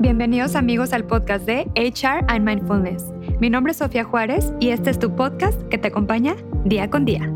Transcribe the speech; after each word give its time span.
Bienvenidos 0.00 0.54
amigos 0.54 0.94
al 0.94 1.04
podcast 1.04 1.44
de 1.44 1.70
HR 1.76 2.24
and 2.28 2.42
Mindfulness. 2.42 3.04
Mi 3.38 3.50
nombre 3.50 3.72
es 3.72 3.76
Sofía 3.76 4.02
Juárez 4.02 4.50
y 4.58 4.70
este 4.70 4.88
es 4.88 4.98
tu 4.98 5.14
podcast 5.14 5.60
que 5.68 5.76
te 5.76 5.88
acompaña 5.88 6.36
día 6.64 6.88
con 6.88 7.04
día. 7.04 7.30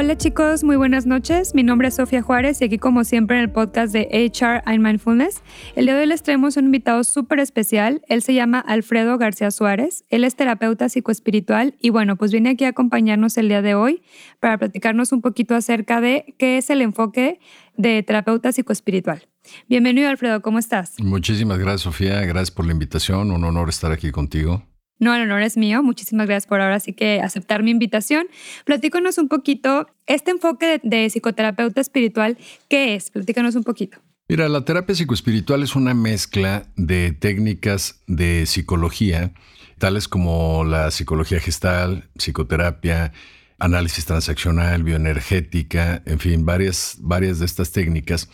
Hola 0.00 0.16
chicos, 0.16 0.62
muy 0.62 0.76
buenas 0.76 1.06
noches. 1.06 1.56
Mi 1.56 1.64
nombre 1.64 1.88
es 1.88 1.96
Sofía 1.96 2.22
Juárez 2.22 2.62
y 2.62 2.66
aquí 2.66 2.78
como 2.78 3.02
siempre 3.02 3.36
en 3.36 3.42
el 3.42 3.50
podcast 3.50 3.92
de 3.92 4.02
HR 4.32 4.62
and 4.64 4.78
Mindfulness. 4.78 5.42
El 5.74 5.86
día 5.86 5.96
de 5.96 6.02
hoy 6.02 6.06
les 6.06 6.22
traemos 6.22 6.56
un 6.56 6.66
invitado 6.66 7.02
súper 7.02 7.40
especial. 7.40 8.00
Él 8.06 8.22
se 8.22 8.32
llama 8.32 8.60
Alfredo 8.60 9.18
García 9.18 9.50
Suárez. 9.50 10.04
Él 10.08 10.22
es 10.22 10.36
terapeuta 10.36 10.88
psicoespiritual 10.88 11.74
y 11.80 11.90
bueno, 11.90 12.14
pues 12.14 12.30
viene 12.30 12.50
aquí 12.50 12.64
a 12.64 12.68
acompañarnos 12.68 13.36
el 13.38 13.48
día 13.48 13.60
de 13.60 13.74
hoy 13.74 14.02
para 14.38 14.56
platicarnos 14.56 15.10
un 15.10 15.20
poquito 15.20 15.56
acerca 15.56 16.00
de 16.00 16.32
qué 16.38 16.58
es 16.58 16.70
el 16.70 16.80
enfoque 16.80 17.40
de 17.76 18.00
terapeuta 18.04 18.52
psicoespiritual. 18.52 19.26
Bienvenido 19.68 20.08
Alfredo, 20.08 20.42
¿cómo 20.42 20.60
estás? 20.60 20.94
Muchísimas 21.00 21.58
gracias 21.58 21.80
Sofía, 21.80 22.20
gracias 22.20 22.52
por 22.52 22.66
la 22.66 22.70
invitación, 22.70 23.32
un 23.32 23.42
honor 23.42 23.68
estar 23.68 23.90
aquí 23.90 24.12
contigo. 24.12 24.62
No, 24.98 25.14
el 25.14 25.22
honor 25.22 25.42
es 25.42 25.56
mío. 25.56 25.82
Muchísimas 25.82 26.26
gracias 26.26 26.46
por 26.46 26.60
ahora 26.60 26.80
sí 26.80 26.92
que 26.92 27.20
aceptar 27.20 27.62
mi 27.62 27.70
invitación. 27.70 28.26
Platícanos 28.64 29.18
un 29.18 29.28
poquito, 29.28 29.86
este 30.06 30.30
enfoque 30.30 30.80
de, 30.82 31.08
psicoterapeuta 31.08 31.80
espiritual, 31.80 32.36
¿qué 32.68 32.94
es? 32.94 33.10
Platícanos 33.10 33.54
un 33.54 33.64
poquito. 33.64 33.98
Mira, 34.28 34.48
la 34.48 34.64
terapia 34.64 34.94
psicoespiritual 34.94 35.62
es 35.62 35.74
una 35.74 35.94
mezcla 35.94 36.66
de 36.76 37.12
técnicas 37.12 38.02
de 38.06 38.44
psicología, 38.44 39.32
tales 39.78 40.06
como 40.08 40.64
la 40.64 40.90
psicología 40.90 41.40
gestal, 41.40 42.10
psicoterapia, 42.18 43.12
análisis 43.58 44.04
transaccional, 44.04 44.82
bioenergética, 44.82 46.02
en 46.04 46.18
fin, 46.18 46.44
varias, 46.44 46.98
varias 47.00 47.38
de 47.38 47.46
estas 47.46 47.72
técnicas 47.72 48.28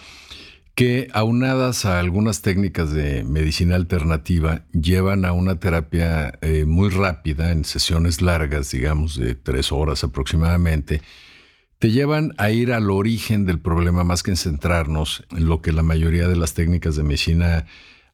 que 0.75 1.08
aunadas 1.12 1.84
a 1.84 2.00
algunas 2.00 2.42
técnicas 2.42 2.92
de 2.92 3.22
medicina 3.22 3.77
alternativa 3.77 4.64
llevan 4.72 5.25
a 5.25 5.33
una 5.33 5.61
terapia 5.61 6.36
eh, 6.41 6.64
muy 6.64 6.89
rápida 6.89 7.53
en 7.53 7.64
sesiones 7.64 8.20
largas, 8.20 8.72
digamos 8.72 9.17
de 9.17 9.36
tres 9.36 9.70
horas 9.70 10.02
aproximadamente, 10.02 11.00
te 11.78 11.92
llevan 11.92 12.34
a 12.39 12.50
ir 12.50 12.72
al 12.72 12.91
origen 12.91 13.45
del 13.47 13.61
problema 13.61 14.02
más 14.02 14.22
que 14.22 14.33
en 14.33 14.36
centrarnos 14.36 15.25
en 15.30 15.47
lo 15.47 15.62
que 15.62 15.72
la 15.72 15.83
mayoría 15.83 16.27
de 16.27 16.36
las 16.36 16.55
técnicas 16.55 16.97
de 16.97 17.02
medicina 17.05 17.67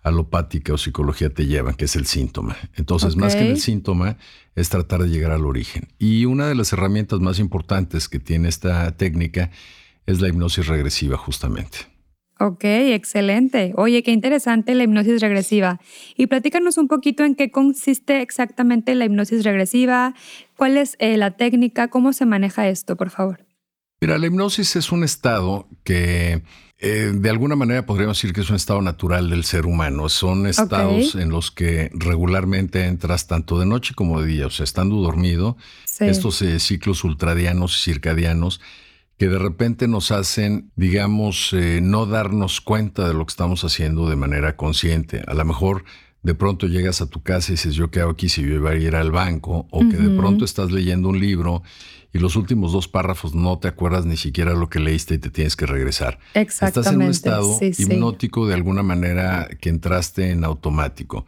alopática 0.02 0.72
o 0.72 0.78
psicología 0.78 1.32
te 1.32 1.46
llevan, 1.46 1.74
que 1.74 1.84
es 1.84 1.96
el 1.96 2.06
síntoma. 2.06 2.56
Entonces, 2.74 3.16
más 3.16 3.36
que 3.36 3.42
en 3.42 3.48
el 3.48 3.60
síntoma, 3.60 4.16
es 4.54 4.70
tratar 4.70 5.02
de 5.02 5.08
llegar 5.08 5.30
al 5.30 5.44
origen. 5.44 5.88
Y 5.98 6.24
una 6.24 6.48
de 6.48 6.54
las 6.54 6.72
herramientas 6.72 7.20
más 7.20 7.38
importantes 7.38 8.08
que 8.08 8.18
tiene 8.18 8.48
esta 8.48 8.96
técnica 8.96 9.50
es 10.06 10.20
la 10.20 10.28
hipnosis 10.28 10.66
regresiva, 10.66 11.16
justamente. 11.16 11.99
Ok, 12.42 12.64
excelente. 12.64 13.74
Oye, 13.76 14.02
qué 14.02 14.12
interesante 14.12 14.74
la 14.74 14.84
hipnosis 14.84 15.20
regresiva. 15.20 15.78
Y 16.16 16.26
platícanos 16.26 16.78
un 16.78 16.88
poquito 16.88 17.22
en 17.22 17.34
qué 17.34 17.50
consiste 17.50 18.22
exactamente 18.22 18.94
la 18.94 19.04
hipnosis 19.04 19.44
regresiva, 19.44 20.14
cuál 20.56 20.78
es 20.78 20.96
eh, 21.00 21.18
la 21.18 21.32
técnica, 21.32 21.88
cómo 21.88 22.14
se 22.14 22.24
maneja 22.24 22.66
esto, 22.66 22.96
por 22.96 23.10
favor. 23.10 23.44
Mira, 24.00 24.16
la 24.16 24.26
hipnosis 24.26 24.74
es 24.76 24.90
un 24.90 25.04
estado 25.04 25.68
que 25.84 26.42
eh, 26.78 27.12
de 27.14 27.28
alguna 27.28 27.56
manera 27.56 27.84
podríamos 27.84 28.16
decir 28.16 28.32
que 28.32 28.40
es 28.40 28.48
un 28.48 28.56
estado 28.56 28.80
natural 28.80 29.28
del 29.28 29.44
ser 29.44 29.66
humano. 29.66 30.08
Son 30.08 30.46
estados 30.46 31.16
en 31.16 31.28
los 31.28 31.50
que 31.50 31.90
regularmente 31.92 32.86
entras 32.86 33.26
tanto 33.26 33.60
de 33.60 33.66
noche 33.66 33.92
como 33.94 34.18
de 34.18 34.26
día, 34.26 34.46
o 34.46 34.50
sea, 34.50 34.64
estando 34.64 34.96
dormido, 34.96 35.58
estos 35.98 36.40
eh, 36.40 36.58
ciclos 36.58 37.04
ultradianos 37.04 37.76
y 37.76 37.92
circadianos 37.92 38.62
que 39.20 39.28
de 39.28 39.38
repente 39.38 39.86
nos 39.86 40.12
hacen, 40.12 40.72
digamos, 40.76 41.52
eh, 41.52 41.80
no 41.82 42.06
darnos 42.06 42.62
cuenta 42.62 43.06
de 43.06 43.12
lo 43.12 43.26
que 43.26 43.32
estamos 43.32 43.64
haciendo 43.64 44.08
de 44.08 44.16
manera 44.16 44.56
consciente. 44.56 45.22
A 45.26 45.34
lo 45.34 45.44
mejor 45.44 45.84
de 46.22 46.34
pronto 46.34 46.66
llegas 46.66 47.02
a 47.02 47.06
tu 47.06 47.22
casa 47.22 47.52
y 47.52 47.56
dices, 47.56 47.74
yo 47.74 47.90
qué 47.90 48.00
hago 48.00 48.12
aquí 48.12 48.30
si 48.30 48.40
yo 48.40 48.54
iba 48.54 48.70
a 48.70 48.76
ir 48.76 48.96
al 48.96 49.10
banco, 49.10 49.66
o 49.70 49.80
que 49.80 49.98
de 49.98 50.16
pronto 50.16 50.46
estás 50.46 50.70
leyendo 50.70 51.10
un 51.10 51.20
libro 51.20 51.62
y 52.14 52.18
los 52.18 52.34
últimos 52.34 52.72
dos 52.72 52.88
párrafos 52.88 53.34
no 53.34 53.58
te 53.58 53.68
acuerdas 53.68 54.06
ni 54.06 54.16
siquiera 54.16 54.54
lo 54.54 54.70
que 54.70 54.80
leíste 54.80 55.16
y 55.16 55.18
te 55.18 55.28
tienes 55.28 55.54
que 55.54 55.66
regresar. 55.66 56.18
Exactamente. 56.32 56.80
Estás 56.80 56.94
en 56.94 57.02
un 57.02 57.10
estado 57.10 57.58
hipnótico 57.60 58.46
de 58.46 58.54
alguna 58.54 58.82
manera 58.82 59.50
que 59.60 59.68
entraste 59.68 60.30
en 60.30 60.44
automático. 60.44 61.26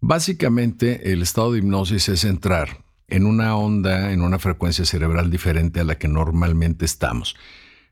Básicamente, 0.00 1.12
el 1.12 1.22
estado 1.22 1.54
de 1.54 1.58
hipnosis 1.58 2.08
es 2.08 2.22
entrar 2.22 2.85
en 3.08 3.26
una 3.26 3.56
onda, 3.56 4.12
en 4.12 4.22
una 4.22 4.38
frecuencia 4.38 4.84
cerebral 4.84 5.30
diferente 5.30 5.80
a 5.80 5.84
la 5.84 5.98
que 5.98 6.08
normalmente 6.08 6.84
estamos. 6.84 7.36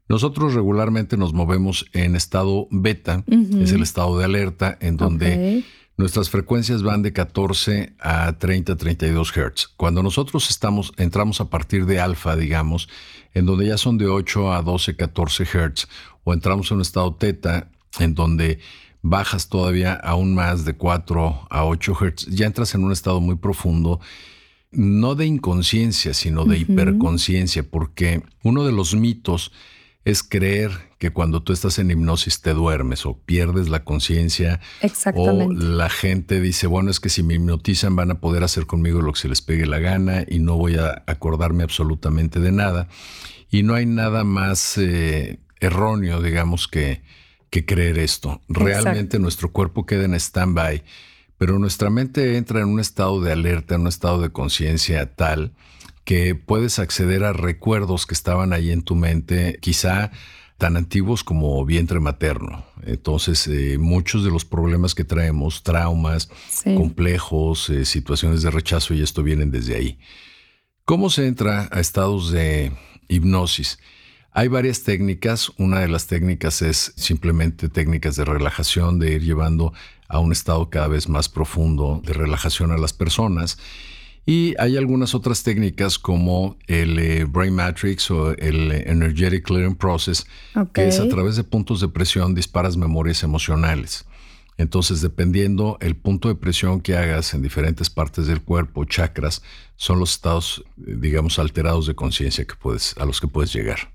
Nosotros 0.08 0.54
regularmente 0.54 1.16
nos 1.16 1.32
movemos 1.32 1.86
en 1.92 2.14
estado 2.14 2.68
beta, 2.70 3.24
es 3.26 3.72
el 3.72 3.82
estado 3.82 4.18
de 4.18 4.26
alerta, 4.26 4.76
en 4.80 4.98
donde 4.98 5.64
nuestras 5.96 6.28
frecuencias 6.28 6.82
van 6.82 7.02
de 7.02 7.12
14 7.12 7.94
a 8.00 8.36
30, 8.38 8.76
32 8.76 9.32
Hz. 9.32 9.68
Cuando 9.76 10.02
nosotros 10.02 10.50
estamos, 10.50 10.92
entramos 10.98 11.40
a 11.40 11.48
partir 11.48 11.86
de 11.86 12.00
alfa, 12.00 12.36
digamos, 12.36 12.88
en 13.32 13.46
donde 13.46 13.66
ya 13.66 13.78
son 13.78 13.96
de 13.96 14.06
8 14.06 14.52
a 14.52 14.60
12, 14.60 14.96
14 14.96 15.44
Hz, 15.44 15.88
o 16.24 16.34
entramos 16.34 16.70
en 16.70 16.76
un 16.76 16.82
estado 16.82 17.14
teta, 17.14 17.70
en 17.98 18.14
donde 18.14 18.58
bajas 19.00 19.48
todavía 19.48 19.94
aún 19.94 20.34
más 20.34 20.66
de 20.66 20.74
4 20.74 21.46
a 21.48 21.64
8 21.64 21.94
Hz, 21.94 22.26
ya 22.26 22.46
entras 22.46 22.74
en 22.74 22.84
un 22.84 22.92
estado 22.92 23.20
muy 23.20 23.36
profundo 23.36 24.00
no 24.74 25.14
de 25.14 25.26
inconsciencia, 25.26 26.14
sino 26.14 26.44
de 26.44 26.58
hiperconciencia, 26.58 27.62
porque 27.62 28.22
uno 28.42 28.64
de 28.64 28.72
los 28.72 28.94
mitos 28.94 29.52
es 30.04 30.22
creer 30.22 30.70
que 30.98 31.10
cuando 31.10 31.42
tú 31.42 31.52
estás 31.52 31.78
en 31.78 31.90
hipnosis 31.90 32.42
te 32.42 32.52
duermes 32.52 33.06
o 33.06 33.18
pierdes 33.18 33.68
la 33.68 33.84
conciencia. 33.84 34.60
O 35.14 35.50
la 35.52 35.88
gente 35.88 36.40
dice, 36.40 36.66
bueno, 36.66 36.90
es 36.90 37.00
que 37.00 37.08
si 37.08 37.22
me 37.22 37.34
hipnotizan 37.34 37.96
van 37.96 38.10
a 38.10 38.20
poder 38.20 38.44
hacer 38.44 38.66
conmigo 38.66 39.00
lo 39.00 39.12
que 39.12 39.20
se 39.20 39.28
les 39.28 39.40
pegue 39.40 39.66
la 39.66 39.78
gana 39.78 40.24
y 40.28 40.38
no 40.38 40.56
voy 40.56 40.76
a 40.76 41.02
acordarme 41.06 41.62
absolutamente 41.62 42.40
de 42.40 42.52
nada. 42.52 42.88
Y 43.50 43.62
no 43.62 43.74
hay 43.74 43.86
nada 43.86 44.24
más 44.24 44.76
eh, 44.78 45.38
erróneo, 45.60 46.20
digamos, 46.20 46.68
que, 46.68 47.02
que 47.50 47.64
creer 47.64 47.98
esto. 47.98 48.42
Realmente 48.48 49.18
nuestro 49.18 49.52
cuerpo 49.52 49.86
queda 49.86 50.04
en 50.04 50.14
stand-by 50.14 50.82
pero 51.38 51.58
nuestra 51.58 51.90
mente 51.90 52.36
entra 52.36 52.60
en 52.60 52.68
un 52.68 52.80
estado 52.80 53.20
de 53.20 53.32
alerta, 53.32 53.74
en 53.74 53.82
un 53.82 53.88
estado 53.88 54.20
de 54.20 54.30
conciencia 54.30 55.14
tal 55.14 55.52
que 56.04 56.34
puedes 56.34 56.78
acceder 56.78 57.24
a 57.24 57.32
recuerdos 57.32 58.06
que 58.06 58.14
estaban 58.14 58.52
ahí 58.52 58.70
en 58.70 58.82
tu 58.82 58.94
mente, 58.94 59.58
quizá 59.60 60.10
tan 60.58 60.76
antiguos 60.76 61.24
como 61.24 61.64
vientre 61.64 61.98
materno. 61.98 62.64
Entonces, 62.84 63.46
eh, 63.48 63.78
muchos 63.78 64.22
de 64.24 64.30
los 64.30 64.44
problemas 64.44 64.94
que 64.94 65.04
traemos, 65.04 65.62
traumas, 65.62 66.30
complejos, 66.64 67.70
eh, 67.70 67.84
situaciones 67.84 68.42
de 68.42 68.50
rechazo, 68.50 68.94
y 68.94 69.02
esto 69.02 69.22
vienen 69.22 69.50
desde 69.50 69.74
ahí. 69.76 69.98
¿Cómo 70.84 71.10
se 71.10 71.26
entra 71.26 71.68
a 71.72 71.80
estados 71.80 72.30
de 72.30 72.72
hipnosis? 73.08 73.78
Hay 74.32 74.48
varias 74.48 74.82
técnicas. 74.82 75.50
Una 75.58 75.80
de 75.80 75.88
las 75.88 76.06
técnicas 76.06 76.60
es 76.60 76.92
simplemente 76.96 77.68
técnicas 77.68 78.16
de 78.16 78.24
relajación, 78.24 78.98
de 78.98 79.14
ir 79.14 79.22
llevando 79.22 79.72
a 80.08 80.18
un 80.18 80.32
estado 80.32 80.70
cada 80.70 80.88
vez 80.88 81.08
más 81.08 81.28
profundo 81.28 82.00
de 82.04 82.12
relajación 82.12 82.70
a 82.72 82.78
las 82.78 82.92
personas. 82.92 83.58
Y 84.26 84.54
hay 84.58 84.76
algunas 84.78 85.14
otras 85.14 85.42
técnicas 85.42 85.98
como 85.98 86.56
el 86.66 86.98
eh, 86.98 87.24
Brain 87.24 87.54
Matrix 87.54 88.10
o 88.10 88.32
el 88.32 88.72
Energetic 88.72 89.44
Clearing 89.44 89.76
Process, 89.76 90.26
que 90.72 90.88
es 90.88 90.98
a 90.98 91.08
través 91.08 91.36
de 91.36 91.44
puntos 91.44 91.80
de 91.80 91.88
presión 91.88 92.34
disparas 92.34 92.76
memorias 92.76 93.22
emocionales. 93.22 94.06
Entonces, 94.56 95.00
dependiendo 95.00 95.78
el 95.80 95.96
punto 95.96 96.28
de 96.28 96.36
presión 96.36 96.80
que 96.80 96.96
hagas 96.96 97.34
en 97.34 97.42
diferentes 97.42 97.90
partes 97.90 98.26
del 98.26 98.40
cuerpo, 98.40 98.84
chakras, 98.84 99.42
son 99.76 99.98
los 99.98 100.12
estados, 100.12 100.64
eh, 100.78 100.94
digamos, 100.96 101.38
alterados 101.38 101.86
de 101.86 101.94
conciencia 101.94 102.44
que 102.44 102.54
puedes, 102.54 102.96
a 102.98 103.04
los 103.04 103.20
que 103.20 103.26
puedes 103.26 103.52
llegar. 103.52 103.92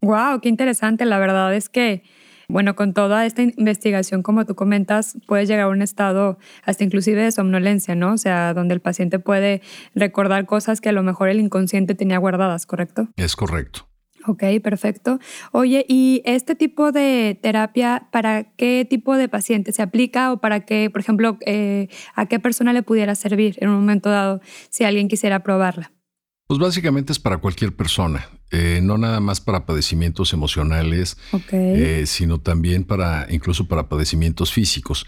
Wow, 0.00 0.40
qué 0.40 0.48
interesante. 0.48 1.04
La 1.04 1.18
verdad 1.18 1.54
es 1.54 1.68
que 1.68 2.02
bueno, 2.48 2.74
con 2.74 2.94
toda 2.94 3.26
esta 3.26 3.42
investigación, 3.42 4.22
como 4.22 4.46
tú 4.46 4.54
comentas, 4.54 5.18
puedes 5.26 5.48
llegar 5.48 5.64
a 5.64 5.68
un 5.68 5.82
estado 5.82 6.38
hasta 6.64 6.82
inclusive 6.82 7.22
de 7.22 7.30
somnolencia, 7.30 7.94
¿no? 7.94 8.14
O 8.14 8.18
sea, 8.18 8.54
donde 8.54 8.74
el 8.74 8.80
paciente 8.80 9.18
puede 9.18 9.60
recordar 9.94 10.46
cosas 10.46 10.80
que 10.80 10.88
a 10.88 10.92
lo 10.92 11.02
mejor 11.02 11.28
el 11.28 11.40
inconsciente 11.40 11.94
tenía 11.94 12.18
guardadas, 12.18 12.64
¿correcto? 12.64 13.08
Es 13.16 13.36
correcto. 13.36 13.88
Ok, 14.26 14.42
perfecto. 14.62 15.18
Oye, 15.52 15.84
¿y 15.88 16.22
este 16.24 16.54
tipo 16.54 16.90
de 16.90 17.38
terapia 17.40 18.08
para 18.10 18.44
qué 18.56 18.86
tipo 18.88 19.16
de 19.16 19.28
paciente 19.28 19.72
se 19.72 19.82
aplica 19.82 20.32
o 20.32 20.38
para 20.38 20.60
qué, 20.60 20.90
por 20.90 21.00
ejemplo, 21.00 21.38
eh, 21.46 21.88
a 22.14 22.26
qué 22.26 22.38
persona 22.38 22.72
le 22.72 22.82
pudiera 22.82 23.14
servir 23.14 23.56
en 23.60 23.68
un 23.68 23.76
momento 23.76 24.10
dado 24.10 24.40
si 24.70 24.84
alguien 24.84 25.08
quisiera 25.08 25.42
probarla? 25.42 25.92
Pues 26.46 26.58
básicamente 26.58 27.12
es 27.12 27.18
para 27.18 27.38
cualquier 27.38 27.76
persona, 27.76 28.26
eh, 28.50 28.80
no 28.82 28.96
nada 28.96 29.20
más 29.20 29.40
para 29.40 29.66
padecimientos 29.66 30.32
emocionales, 30.32 31.18
eh, 31.52 32.04
sino 32.06 32.40
también 32.40 32.84
para, 32.84 33.26
incluso 33.30 33.66
para 33.66 33.88
padecimientos 33.88 34.52
físicos. 34.52 35.06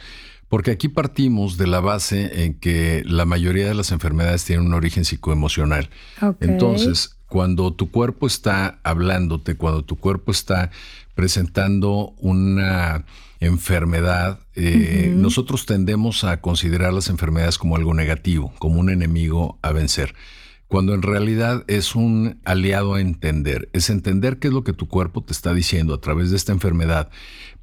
Porque 0.48 0.72
aquí 0.72 0.88
partimos 0.88 1.56
de 1.56 1.68
la 1.68 1.80
base 1.80 2.44
en 2.44 2.54
que 2.54 3.02
la 3.06 3.24
mayoría 3.24 3.68
de 3.68 3.74
las 3.74 3.92
enfermedades 3.92 4.44
tienen 4.44 4.66
un 4.66 4.74
origen 4.74 5.04
psicoemocional. 5.04 5.90
Entonces, 6.40 7.16
cuando 7.28 7.72
tu 7.72 7.90
cuerpo 7.92 8.26
está 8.26 8.80
hablándote, 8.82 9.54
cuando 9.54 9.84
tu 9.84 9.96
cuerpo 9.96 10.32
está 10.32 10.72
presentando 11.14 12.14
una 12.18 13.04
enfermedad, 13.38 14.40
eh, 14.56 15.14
nosotros 15.16 15.66
tendemos 15.66 16.24
a 16.24 16.40
considerar 16.40 16.92
las 16.92 17.08
enfermedades 17.08 17.56
como 17.56 17.76
algo 17.76 17.94
negativo, 17.94 18.52
como 18.58 18.80
un 18.80 18.90
enemigo 18.90 19.58
a 19.62 19.70
vencer 19.70 20.14
cuando 20.70 20.94
en 20.94 21.02
realidad 21.02 21.64
es 21.66 21.96
un 21.96 22.38
aliado 22.44 22.94
a 22.94 23.00
entender, 23.00 23.68
es 23.72 23.90
entender 23.90 24.38
qué 24.38 24.46
es 24.46 24.54
lo 24.54 24.62
que 24.62 24.72
tu 24.72 24.86
cuerpo 24.86 25.20
te 25.20 25.32
está 25.32 25.52
diciendo 25.52 25.94
a 25.94 26.00
través 26.00 26.30
de 26.30 26.36
esta 26.36 26.52
enfermedad 26.52 27.10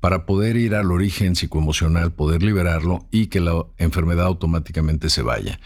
para 0.01 0.25
poder 0.25 0.57
ir 0.57 0.75
al 0.75 0.92
origen 0.92 1.38
psicoemocional, 1.38 2.12
poder 2.12 2.44
liberarlo 2.44 3.07
y 3.09 3.27
que 3.27 3.39
la 3.39 3.65
enfermedad 3.77 4.25
automáticamente 4.25 5.09
se 5.09 5.21
vaya. 5.21 5.57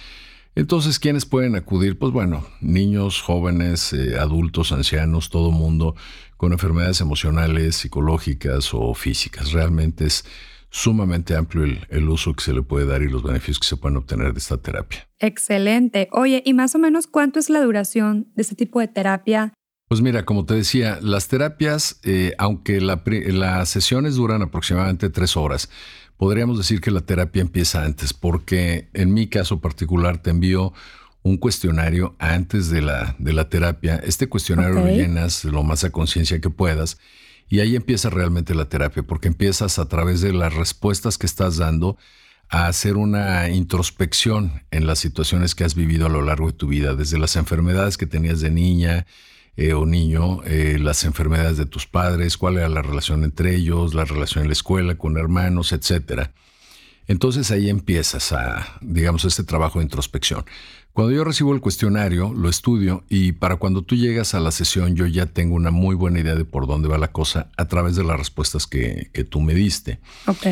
Entonces, 0.53 0.99
¿quiénes 0.99 1.25
pueden 1.25 1.55
acudir? 1.55 1.97
Pues 1.97 2.13
bueno, 2.13 2.45
niños, 2.59 3.23
jóvenes, 3.23 3.91
eh, 3.91 4.19
adultos, 4.19 4.71
ancianos, 4.71 5.31
todo 5.31 5.49
mundo 5.49 5.95
con 6.37 6.51
enfermedades 6.51 7.01
emocionales, 7.01 7.75
psicológicas 7.75 8.71
o 8.71 8.93
físicas. 8.93 9.51
Realmente 9.51 10.05
es 10.05 10.25
sumamente 10.71 11.35
amplio 11.35 11.65
el, 11.89 12.09
uso 12.09 12.33
que 12.33 12.43
se 12.43 12.53
le 12.53 12.61
puede 12.63 12.85
dar 12.85 13.03
y 13.03 13.09
los 13.09 13.21
beneficios 13.21 13.59
que 13.59 13.67
se 13.67 13.75
pueden 13.75 13.97
obtener 13.97 14.31
de 14.31 14.39
esta 14.39 14.57
terapia. 14.57 15.07
Excelente. 15.19 16.07
Oye, 16.13 16.41
¿y 16.45 16.53
más 16.53 16.73
o 16.73 16.79
menos 16.79 17.07
cuánto 17.07 17.39
es 17.39 17.49
la 17.49 17.61
duración 17.61 18.31
de 18.35 18.41
este 18.41 18.55
tipo 18.55 18.79
de 18.79 18.87
terapia? 18.87 19.53
Pues 19.89 20.01
mira, 20.01 20.23
como 20.23 20.45
te 20.45 20.53
decía, 20.53 20.97
las 21.01 21.27
terapias, 21.27 21.99
eh, 22.03 22.33
aunque 22.37 22.79
las 22.79 23.69
sesiones 23.69 24.15
duran 24.15 24.41
aproximadamente 24.41 25.09
tres 25.09 25.35
horas, 25.35 25.69
podríamos 26.15 26.57
decir 26.57 26.79
que 26.79 26.89
la 26.89 27.01
terapia 27.01 27.41
empieza 27.41 27.83
antes, 27.83 28.13
porque 28.13 28.89
en 28.93 29.13
mi 29.13 29.27
caso 29.27 29.59
particular 29.59 30.21
te 30.21 30.29
envío 30.29 30.71
un 31.21 31.35
cuestionario 31.35 32.15
antes 32.17 32.69
de 32.69 32.81
la, 32.81 33.17
de 33.19 33.33
la 33.33 33.49
terapia. 33.49 33.97
Este 33.97 34.29
cuestionario 34.29 34.75
lo 34.75 34.87
llenas 34.87 35.43
lo 35.43 35.63
más 35.63 35.83
a 35.83 35.91
conciencia 35.91 36.39
que 36.39 36.49
puedas 36.49 36.97
y 37.51 37.59
ahí 37.59 37.75
empieza 37.75 38.09
realmente 38.09 38.55
la 38.55 38.69
terapia, 38.69 39.03
porque 39.03 39.27
empiezas 39.27 39.77
a 39.77 39.89
través 39.89 40.21
de 40.21 40.31
las 40.31 40.53
respuestas 40.53 41.17
que 41.17 41.25
estás 41.25 41.57
dando 41.57 41.97
a 42.47 42.67
hacer 42.67 42.95
una 42.95 43.49
introspección 43.49 44.63
en 44.71 44.87
las 44.87 44.99
situaciones 44.99 45.53
que 45.53 45.65
has 45.65 45.75
vivido 45.75 46.05
a 46.05 46.09
lo 46.09 46.21
largo 46.21 46.47
de 46.47 46.53
tu 46.53 46.67
vida, 46.67 46.95
desde 46.95 47.19
las 47.19 47.35
enfermedades 47.35 47.97
que 47.97 48.05
tenías 48.05 48.39
de 48.39 48.51
niña 48.51 49.05
eh, 49.57 49.73
o 49.73 49.85
niño, 49.85 50.41
eh, 50.45 50.77
las 50.79 51.03
enfermedades 51.03 51.57
de 51.57 51.65
tus 51.65 51.87
padres, 51.87 52.37
cuál 52.37 52.57
era 52.57 52.69
la 52.69 52.83
relación 52.83 53.25
entre 53.25 53.53
ellos, 53.53 53.93
la 53.93 54.05
relación 54.05 54.43
en 54.43 54.47
la 54.47 54.53
escuela, 54.53 54.95
con 54.95 55.17
hermanos, 55.17 55.73
etcétera. 55.73 56.31
Entonces 57.07 57.51
ahí 57.51 57.69
empiezas 57.69 58.31
a, 58.31 58.77
digamos, 58.81 59.25
este 59.25 59.43
trabajo 59.43 59.79
de 59.79 59.85
introspección. 59.85 60.45
Cuando 60.93 61.13
yo 61.13 61.23
recibo 61.23 61.53
el 61.53 61.61
cuestionario, 61.61 62.33
lo 62.33 62.49
estudio 62.49 63.03
y 63.09 63.31
para 63.31 63.55
cuando 63.55 63.81
tú 63.81 63.95
llegas 63.95 64.33
a 64.33 64.41
la 64.41 64.51
sesión 64.51 64.95
yo 64.95 65.05
ya 65.07 65.25
tengo 65.25 65.55
una 65.55 65.71
muy 65.71 65.95
buena 65.95 66.19
idea 66.19 66.35
de 66.35 66.43
por 66.43 66.67
dónde 66.67 66.89
va 66.89 66.97
la 66.97 67.11
cosa 67.13 67.49
a 67.55 67.67
través 67.67 67.95
de 67.95 68.03
las 68.03 68.17
respuestas 68.17 68.67
que, 68.67 69.09
que 69.13 69.23
tú 69.23 69.39
me 69.39 69.53
diste. 69.53 69.99
Ok. 70.27 70.45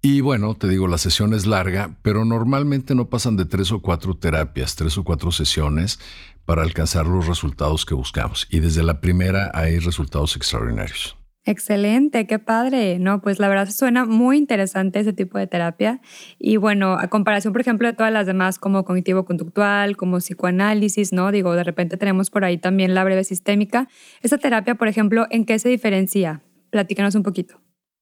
Y 0.00 0.20
bueno, 0.20 0.54
te 0.54 0.68
digo, 0.68 0.86
la 0.86 0.98
sesión 0.98 1.34
es 1.34 1.46
larga, 1.46 1.96
pero 2.02 2.24
normalmente 2.24 2.94
no 2.94 3.08
pasan 3.08 3.36
de 3.36 3.46
tres 3.46 3.72
o 3.72 3.80
cuatro 3.80 4.14
terapias, 4.14 4.76
tres 4.76 4.96
o 4.96 5.04
cuatro 5.04 5.32
sesiones 5.32 5.98
para 6.44 6.62
alcanzar 6.62 7.06
los 7.06 7.26
resultados 7.26 7.84
que 7.84 7.94
buscamos. 7.94 8.46
Y 8.48 8.60
desde 8.60 8.82
la 8.82 9.00
primera 9.00 9.50
hay 9.54 9.80
resultados 9.80 10.36
extraordinarios. 10.36 11.16
Excelente, 11.44 12.26
qué 12.26 12.38
padre. 12.38 12.98
No, 12.98 13.20
pues 13.22 13.38
la 13.38 13.48
verdad 13.48 13.70
suena 13.70 14.04
muy 14.04 14.36
interesante 14.36 15.00
ese 15.00 15.12
tipo 15.12 15.38
de 15.38 15.46
terapia. 15.46 16.00
Y 16.38 16.56
bueno, 16.56 16.94
a 16.94 17.08
comparación, 17.08 17.52
por 17.52 17.62
ejemplo, 17.62 17.88
de 17.88 17.94
todas 17.94 18.12
las 18.12 18.26
demás, 18.26 18.58
como 18.58 18.84
cognitivo-conductual, 18.84 19.96
como 19.96 20.18
psicoanálisis, 20.18 21.12
¿no? 21.12 21.32
Digo, 21.32 21.54
de 21.54 21.64
repente 21.64 21.96
tenemos 21.96 22.28
por 22.30 22.44
ahí 22.44 22.58
también 22.58 22.94
la 22.94 23.02
breve 23.04 23.24
sistémica. 23.24 23.88
Esa 24.20 24.36
terapia, 24.36 24.74
por 24.74 24.88
ejemplo, 24.88 25.26
¿en 25.30 25.46
qué 25.46 25.58
se 25.58 25.70
diferencia? 25.70 26.42
Platícanos 26.70 27.14
un 27.14 27.22
poquito. 27.22 27.60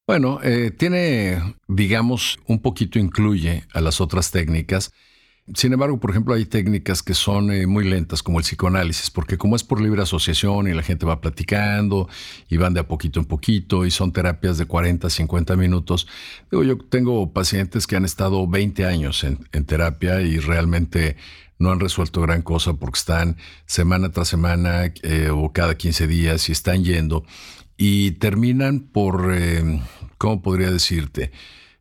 Bueno, 0.08 0.40
eh, 0.42 0.70
tiene, 0.70 1.40
digamos, 1.66 2.38
un 2.46 2.60
poquito 2.60 2.98
incluye 2.98 3.64
a 3.72 3.80
las 3.80 4.00
otras 4.00 4.30
técnicas 4.30 4.92
sin 5.54 5.72
embargo, 5.72 6.00
por 6.00 6.10
ejemplo, 6.10 6.34
hay 6.34 6.44
técnicas 6.44 7.04
que 7.04 7.14
son 7.14 7.52
eh, 7.52 7.68
muy 7.68 7.84
lentas, 7.84 8.22
como 8.22 8.38
el 8.38 8.44
psicoanálisis, 8.44 9.10
porque 9.10 9.38
como 9.38 9.54
es 9.54 9.62
por 9.62 9.80
libre 9.80 10.02
asociación 10.02 10.66
y 10.66 10.74
la 10.74 10.82
gente 10.82 11.06
va 11.06 11.20
platicando 11.20 12.08
y 12.48 12.56
van 12.56 12.74
de 12.74 12.80
a 12.80 12.88
poquito 12.88 13.20
en 13.20 13.26
poquito 13.26 13.86
y 13.86 13.92
son 13.92 14.12
terapias 14.12 14.58
de 14.58 14.66
40, 14.66 15.08
50 15.08 15.54
minutos, 15.56 16.08
digo, 16.50 16.64
yo 16.64 16.78
tengo 16.78 17.32
pacientes 17.32 17.86
que 17.86 17.94
han 17.94 18.04
estado 18.04 18.48
20 18.48 18.86
años 18.86 19.22
en, 19.22 19.36
terapia 19.66 20.20
y 20.20 20.38
realmente 20.38 21.16
no 21.58 21.70
han 21.70 21.80
resuelto 21.80 22.20
gran 22.20 22.42
cosa 22.42 22.74
porque 22.74 22.98
están 22.98 23.36
semana 23.66 24.10
tras 24.10 24.28
semana 24.28 24.92
eh, 25.02 25.30
o 25.32 25.52
cada 25.52 25.76
15 25.76 26.08
días 26.08 26.48
y 26.48 26.52
están 26.52 26.84
yendo 26.84 27.24
y 27.76 28.12
terminan 28.12 28.80
por, 28.80 29.32
eh, 29.32 29.80
¿cómo 30.18 30.42
podría 30.42 30.70
decirte? 30.72 31.30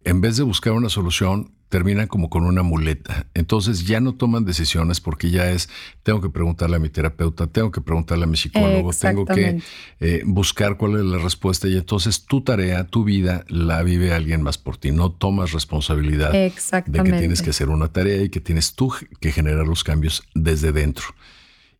En 0.03 0.21
vez 0.21 0.38
de 0.38 0.44
buscar 0.44 0.73
una 0.73 0.89
solución, 0.89 1.55
terminan 1.75 2.07
como 2.07 2.30
con 2.30 2.45
una 2.45 2.63
muleta. 2.63 3.27
Entonces 3.33 3.86
ya 3.86 4.00
no 4.00 4.16
toman 4.16 4.45
decisiones 4.45 5.01
porque 5.01 5.30
ya 5.30 5.51
es, 5.51 5.68
tengo 6.04 6.22
que 6.22 6.30
preguntarle 6.30 6.77
a 6.77 6.80
mi 6.80 6.88
terapeuta, 6.88 7.48
tengo 7.48 7.69
que 7.69 7.81
preguntarle 7.81 8.24
a 8.24 8.27
mi 8.27 8.38
psicólogo, 8.38 8.94
tengo 8.94 9.25
que 9.25 9.60
eh, 10.00 10.22
buscar 10.25 10.77
cuál 10.77 10.95
es 10.95 11.04
la 11.04 11.18
respuesta 11.18 11.68
y 11.68 11.75
entonces 11.75 12.27
tu 12.27 12.39
tarea, 12.39 12.86
tu 12.86 13.04
vida, 13.04 13.44
la 13.50 13.83
vive 13.83 14.13
alguien 14.13 14.42
más 14.42 14.57
por 14.57 14.77
ti. 14.77 14.94
No 14.94 15.12
tomas 15.12 15.51
responsabilidad 15.51 16.31
de 16.31 16.54
que 16.54 17.12
tienes 17.12 17.42
que 17.42 17.50
hacer 17.50 17.68
una 17.68 17.89
tarea 17.89 18.24
y 18.24 18.30
que 18.30 18.39
tienes 18.39 18.74
tú 18.75 18.94
que 19.19 19.33
generar 19.33 19.68
los 19.68 19.83
cambios 19.83 20.24
desde 20.33 20.71
dentro. 20.71 21.07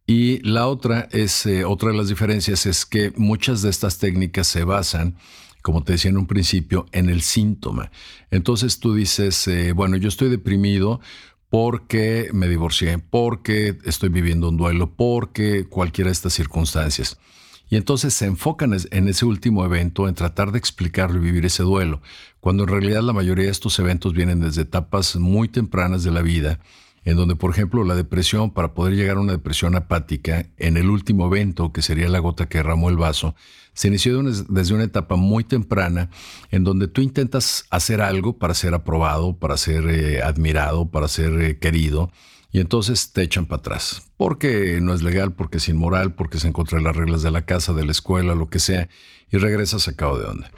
Y 0.06 0.39
la 0.39 0.68
otra 0.68 1.07
es, 1.13 1.45
eh, 1.45 1.63
otra 1.63 1.91
de 1.91 1.98
las 1.98 2.09
diferencias 2.09 2.65
es 2.65 2.86
que 2.86 3.13
muchas 3.15 3.62
de 3.62 3.69
estas 3.69 3.98
técnicas 3.98 4.48
se 4.48 4.65
basan 4.65 5.15
como 5.65 5.83
te 5.83 5.94
decía 5.94 6.12
en 6.12 6.17
un 6.17 6.27
principio, 6.27 6.85
en 6.91 7.09
el 7.09 7.23
síntoma. 7.23 7.89
Entonces 8.29 8.79
tú 8.79 8.94
dices, 8.94 9.47
eh, 9.47 9.71
bueno, 9.71 9.97
yo 9.97 10.09
estoy 10.09 10.29
deprimido 10.29 11.01
porque 11.50 12.29
me 12.33 12.47
divorcié, 12.47 13.00
porque 13.00 13.75
estoy 13.83 14.09
viviendo 14.09 14.50
un 14.50 14.57
duelo, 14.57 14.94
porque 14.95 15.65
cualquiera 15.67 16.09
de 16.09 16.13
estas 16.13 16.33
circunstancias. 16.33 17.17
Y 17.67 17.77
entonces 17.77 18.13
se 18.13 18.27
enfocan 18.27 18.77
en 18.91 19.07
ese 19.07 19.25
último 19.25 19.65
evento, 19.65 20.07
en 20.07 20.13
tratar 20.13 20.51
de 20.51 20.59
explicarlo 20.59 21.17
y 21.17 21.25
vivir 21.25 21.47
ese 21.47 21.63
duelo, 21.63 22.00
cuando 22.39 22.62
en 22.65 22.69
realidad 22.69 23.01
la 23.01 23.13
mayoría 23.13 23.45
de 23.45 23.51
estos 23.51 23.79
eventos 23.79 24.13
vienen 24.13 24.41
desde 24.41 24.62
etapas 24.62 25.15
muy 25.15 25.47
tempranas 25.47 26.03
de 26.03 26.12
la 26.12 26.21
vida 26.21 26.59
en 27.05 27.15
donde, 27.15 27.35
por 27.35 27.51
ejemplo, 27.51 27.83
la 27.83 27.95
depresión, 27.95 28.51
para 28.51 28.73
poder 28.73 28.95
llegar 28.95 29.17
a 29.17 29.21
una 29.21 29.33
depresión 29.33 29.75
apática, 29.75 30.47
en 30.57 30.75
el 30.75 30.89
último 30.89 31.27
evento, 31.27 31.71
que 31.71 31.83
sería 31.83 32.09
la 32.09 32.19
gota 32.19 32.49
que 32.49 32.57
derramó 32.57 32.89
el 32.89 32.97
vaso, 32.97 33.35
se 33.73 33.89
inició 33.89 34.24
desde 34.24 34.74
una 34.74 34.85
etapa 34.85 35.15
muy 35.15 35.43
temprana, 35.43 36.09
en 36.50 36.63
donde 36.63 36.88
tú 36.88 37.01
intentas 37.01 37.65
hacer 37.69 38.01
algo 38.01 38.38
para 38.39 38.55
ser 38.55 38.74
aprobado, 38.74 39.38
para 39.38 39.55
ser 39.55 39.88
eh, 39.88 40.24
admirado, 40.24 40.89
para 40.89 41.07
ser 41.07 41.39
eh, 41.41 41.59
querido, 41.59 42.12
y 42.51 42.59
entonces 42.59 43.12
te 43.12 43.21
echan 43.21 43.45
para 43.45 43.59
atrás, 43.59 44.09
porque 44.17 44.79
no 44.81 44.93
es 44.93 45.03
legal, 45.03 45.33
porque 45.33 45.57
es 45.57 45.69
inmoral, 45.69 46.15
porque 46.15 46.39
se 46.39 46.47
encuentra 46.47 46.79
las 46.79 46.95
reglas 46.95 47.21
de 47.21 47.29
la 47.29 47.45
casa, 47.45 47.74
de 47.74 47.85
la 47.85 47.91
escuela, 47.91 48.33
lo 48.33 48.50
que 48.50 48.59
sea, 48.59 48.89
y 49.29 49.38
regresas 49.38 49.88
a 49.88 49.95
cabo 49.95 50.17
de 50.17 50.25
onda. 50.25 50.50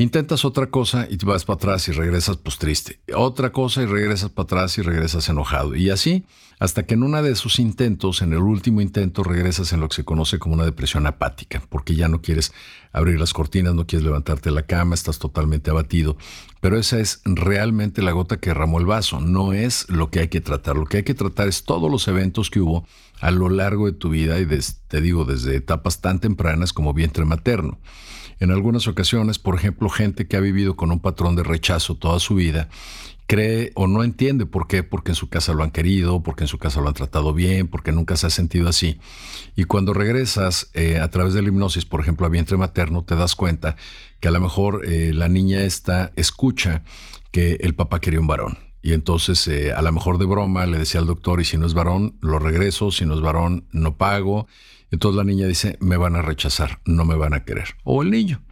Intentas 0.00 0.46
otra 0.46 0.70
cosa 0.70 1.06
y 1.10 1.22
vas 1.26 1.44
para 1.44 1.56
atrás 1.56 1.86
y 1.88 1.92
regresas 1.92 2.38
pues 2.38 2.56
triste. 2.56 3.00
Otra 3.14 3.52
cosa 3.52 3.82
y 3.82 3.84
regresas 3.84 4.30
para 4.30 4.44
atrás 4.44 4.78
y 4.78 4.80
regresas 4.80 5.28
enojado. 5.28 5.76
Y 5.76 5.90
así 5.90 6.24
hasta 6.58 6.84
que 6.84 6.94
en 6.94 7.02
una 7.02 7.20
de 7.20 7.32
esos 7.32 7.58
intentos, 7.58 8.22
en 8.22 8.32
el 8.32 8.38
último 8.38 8.80
intento, 8.80 9.22
regresas 9.22 9.74
en 9.74 9.80
lo 9.80 9.90
que 9.90 9.96
se 9.96 10.04
conoce 10.04 10.38
como 10.38 10.54
una 10.54 10.64
depresión 10.64 11.06
apática, 11.06 11.62
porque 11.68 11.96
ya 11.96 12.08
no 12.08 12.22
quieres 12.22 12.54
abrir 12.92 13.20
las 13.20 13.34
cortinas, 13.34 13.74
no 13.74 13.86
quieres 13.86 14.06
levantarte 14.06 14.48
de 14.48 14.54
la 14.54 14.62
cama, 14.62 14.94
estás 14.94 15.18
totalmente 15.18 15.70
abatido. 15.70 16.16
Pero 16.62 16.78
esa 16.78 16.98
es 16.98 17.20
realmente 17.26 18.00
la 18.00 18.12
gota 18.12 18.38
que 18.38 18.50
derramó 18.50 18.78
el 18.78 18.86
vaso, 18.86 19.20
no 19.20 19.52
es 19.52 19.86
lo 19.90 20.10
que 20.10 20.20
hay 20.20 20.28
que 20.28 20.40
tratar. 20.40 20.76
Lo 20.76 20.86
que 20.86 20.98
hay 20.98 21.02
que 21.02 21.14
tratar 21.14 21.46
es 21.46 21.64
todos 21.64 21.90
los 21.90 22.08
eventos 22.08 22.48
que 22.48 22.60
hubo 22.60 22.86
a 23.20 23.30
lo 23.30 23.50
largo 23.50 23.84
de 23.84 23.92
tu 23.92 24.08
vida 24.08 24.40
y 24.40 24.46
te 24.88 25.02
digo, 25.02 25.26
desde 25.26 25.56
etapas 25.56 26.00
tan 26.00 26.20
tempranas 26.20 26.72
como 26.72 26.94
vientre 26.94 27.26
materno. 27.26 27.78
En 28.40 28.50
algunas 28.50 28.88
ocasiones, 28.88 29.38
por 29.38 29.54
ejemplo, 29.54 29.88
gente 29.88 30.26
que 30.26 30.36
ha 30.36 30.40
vivido 30.40 30.74
con 30.74 30.90
un 30.90 31.00
patrón 31.00 31.36
de 31.36 31.42
rechazo 31.42 31.94
toda 31.94 32.18
su 32.18 32.34
vida, 32.34 32.68
cree 33.26 33.70
o 33.76 33.86
no 33.86 34.02
entiende 34.02 34.44
por 34.44 34.66
qué, 34.66 34.82
porque 34.82 35.12
en 35.12 35.14
su 35.14 35.28
casa 35.28 35.52
lo 35.52 35.62
han 35.62 35.70
querido, 35.70 36.22
porque 36.22 36.44
en 36.44 36.48
su 36.48 36.58
casa 36.58 36.80
lo 36.80 36.88
han 36.88 36.94
tratado 36.94 37.32
bien, 37.32 37.68
porque 37.68 37.92
nunca 37.92 38.16
se 38.16 38.26
ha 38.26 38.30
sentido 38.30 38.68
así. 38.68 38.98
Y 39.54 39.64
cuando 39.64 39.94
regresas 39.94 40.70
eh, 40.74 40.98
a 40.98 41.10
través 41.10 41.34
de 41.34 41.42
la 41.42 41.48
hipnosis, 41.48 41.84
por 41.84 42.00
ejemplo, 42.00 42.26
a 42.26 42.30
vientre 42.30 42.56
materno, 42.56 43.04
te 43.04 43.14
das 43.14 43.36
cuenta 43.36 43.76
que 44.18 44.26
a 44.26 44.32
lo 44.32 44.40
mejor 44.40 44.84
eh, 44.84 45.12
la 45.14 45.28
niña 45.28 45.62
esta 45.62 46.10
escucha 46.16 46.82
que 47.30 47.58
el 47.60 47.74
papá 47.74 48.00
quería 48.00 48.18
un 48.18 48.26
varón. 48.26 48.58
Y 48.82 48.94
entonces, 48.94 49.46
eh, 49.46 49.72
a 49.72 49.82
lo 49.82 49.92
mejor 49.92 50.18
de 50.18 50.24
broma, 50.24 50.66
le 50.66 50.78
decía 50.78 51.00
al 51.00 51.06
doctor, 51.06 51.40
y 51.40 51.44
si 51.44 51.58
no 51.58 51.66
es 51.66 51.74
varón, 51.74 52.16
lo 52.22 52.38
regreso, 52.38 52.90
si 52.90 53.04
no 53.04 53.14
es 53.14 53.20
varón, 53.20 53.64
no 53.70 53.96
pago. 53.96 54.48
Entonces 54.90 55.16
la 55.16 55.24
niña 55.24 55.46
dice, 55.46 55.76
me 55.80 55.96
van 55.96 56.16
a 56.16 56.22
rechazar, 56.22 56.80
no 56.84 57.04
me 57.04 57.14
van 57.14 57.34
a 57.34 57.44
querer. 57.44 57.76
O 57.84 58.02
el 58.02 58.10
niño. 58.10 58.42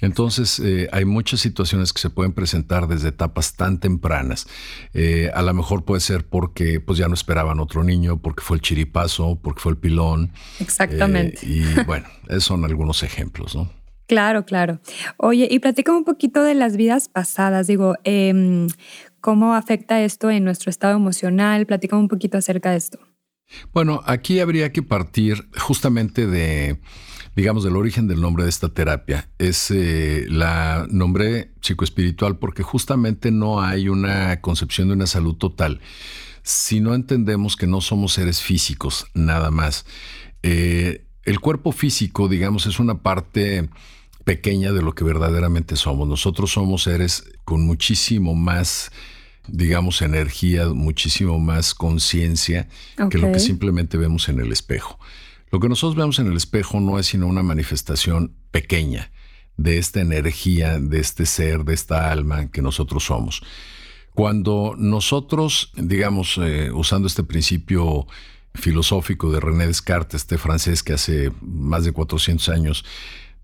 Entonces, 0.00 0.60
eh, 0.60 0.88
hay 0.92 1.04
muchas 1.04 1.40
situaciones 1.40 1.92
que 1.92 2.00
se 2.00 2.10
pueden 2.10 2.32
presentar 2.32 2.88
desde 2.88 3.08
etapas 3.08 3.54
tan 3.54 3.80
tempranas. 3.80 4.46
Eh, 4.92 5.30
a 5.34 5.42
lo 5.42 5.54
mejor 5.54 5.84
puede 5.84 6.00
ser 6.00 6.26
porque 6.26 6.80
pues 6.80 6.98
ya 6.98 7.08
no 7.08 7.14
esperaban 7.14 7.60
otro 7.60 7.84
niño, 7.84 8.18
porque 8.18 8.42
fue 8.42 8.56
el 8.56 8.60
chiripazo, 8.60 9.38
porque 9.42 9.60
fue 9.60 9.72
el 9.72 9.78
pilón. 9.78 10.32
Exactamente. 10.60 11.38
y 11.46 11.62
bueno, 11.86 12.06
esos 12.28 12.44
son 12.44 12.64
algunos 12.64 13.02
ejemplos, 13.02 13.54
¿no? 13.54 13.70
Claro, 14.06 14.44
claro. 14.44 14.80
Oye, 15.16 15.48
y 15.50 15.60
platícame 15.60 15.96
un 15.96 16.04
poquito 16.04 16.42
de 16.42 16.54
las 16.54 16.76
vidas 16.76 17.08
pasadas. 17.08 17.66
Digo, 17.66 17.94
em, 18.04 18.68
¿cómo 19.20 19.54
afecta 19.54 20.02
esto 20.02 20.30
en 20.30 20.44
nuestro 20.44 20.68
estado 20.68 20.94
emocional? 20.94 21.64
Platícame 21.64 22.02
un 22.02 22.08
poquito 22.08 22.36
acerca 22.36 22.72
de 22.72 22.76
esto. 22.76 22.98
Bueno, 23.72 24.02
aquí 24.06 24.40
habría 24.40 24.72
que 24.72 24.82
partir 24.82 25.48
justamente 25.58 26.26
de, 26.26 26.80
digamos, 27.36 27.64
del 27.64 27.76
origen 27.76 28.06
del 28.08 28.20
nombre 28.20 28.44
de 28.44 28.50
esta 28.50 28.68
terapia. 28.68 29.28
Es 29.38 29.70
eh, 29.70 30.26
la 30.28 30.86
nombre 30.90 31.52
psicoespiritual 31.60 32.38
porque 32.38 32.62
justamente 32.62 33.30
no 33.30 33.60
hay 33.62 33.88
una 33.88 34.40
concepción 34.40 34.88
de 34.88 34.94
una 34.94 35.06
salud 35.06 35.34
total 35.36 35.80
si 36.44 36.78
no 36.80 36.94
entendemos 36.94 37.56
que 37.56 37.66
no 37.66 37.80
somos 37.80 38.12
seres 38.12 38.42
físicos, 38.42 39.06
nada 39.14 39.50
más. 39.50 39.86
Eh, 40.42 41.06
el 41.24 41.40
cuerpo 41.40 41.72
físico, 41.72 42.28
digamos, 42.28 42.66
es 42.66 42.78
una 42.78 43.02
parte 43.02 43.70
pequeña 44.24 44.72
de 44.72 44.82
lo 44.82 44.94
que 44.94 45.04
verdaderamente 45.04 45.74
somos. 45.74 46.06
Nosotros 46.06 46.52
somos 46.52 46.82
seres 46.82 47.24
con 47.44 47.62
muchísimo 47.66 48.34
más, 48.34 48.92
digamos, 49.46 50.02
energía, 50.02 50.68
muchísimo 50.68 51.38
más 51.38 51.74
conciencia 51.74 52.68
que 53.10 53.18
lo 53.18 53.30
que 53.32 53.40
simplemente 53.40 53.96
vemos 53.96 54.28
en 54.28 54.40
el 54.40 54.52
espejo. 54.52 54.98
Lo 55.50 55.60
que 55.60 55.68
nosotros 55.68 55.96
vemos 55.96 56.18
en 56.18 56.26
el 56.26 56.36
espejo 56.36 56.80
no 56.80 56.98
es 56.98 57.06
sino 57.06 57.26
una 57.26 57.42
manifestación 57.42 58.32
pequeña 58.50 59.10
de 59.56 59.78
esta 59.78 60.00
energía, 60.00 60.78
de 60.78 60.98
este 60.98 61.26
ser, 61.26 61.64
de 61.64 61.74
esta 61.74 62.10
alma 62.10 62.50
que 62.50 62.62
nosotros 62.62 63.04
somos. 63.04 63.42
Cuando 64.14 64.74
nosotros, 64.78 65.72
digamos, 65.76 66.38
eh, 66.42 66.70
usando 66.72 67.06
este 67.06 67.24
principio 67.24 68.06
filosófico 68.54 69.30
de 69.32 69.40
René 69.40 69.66
Descartes, 69.66 70.22
este 70.22 70.38
francés 70.38 70.82
que 70.82 70.92
hace 70.92 71.32
más 71.40 71.84
de 71.84 71.92
400 71.92 72.48
años 72.48 72.84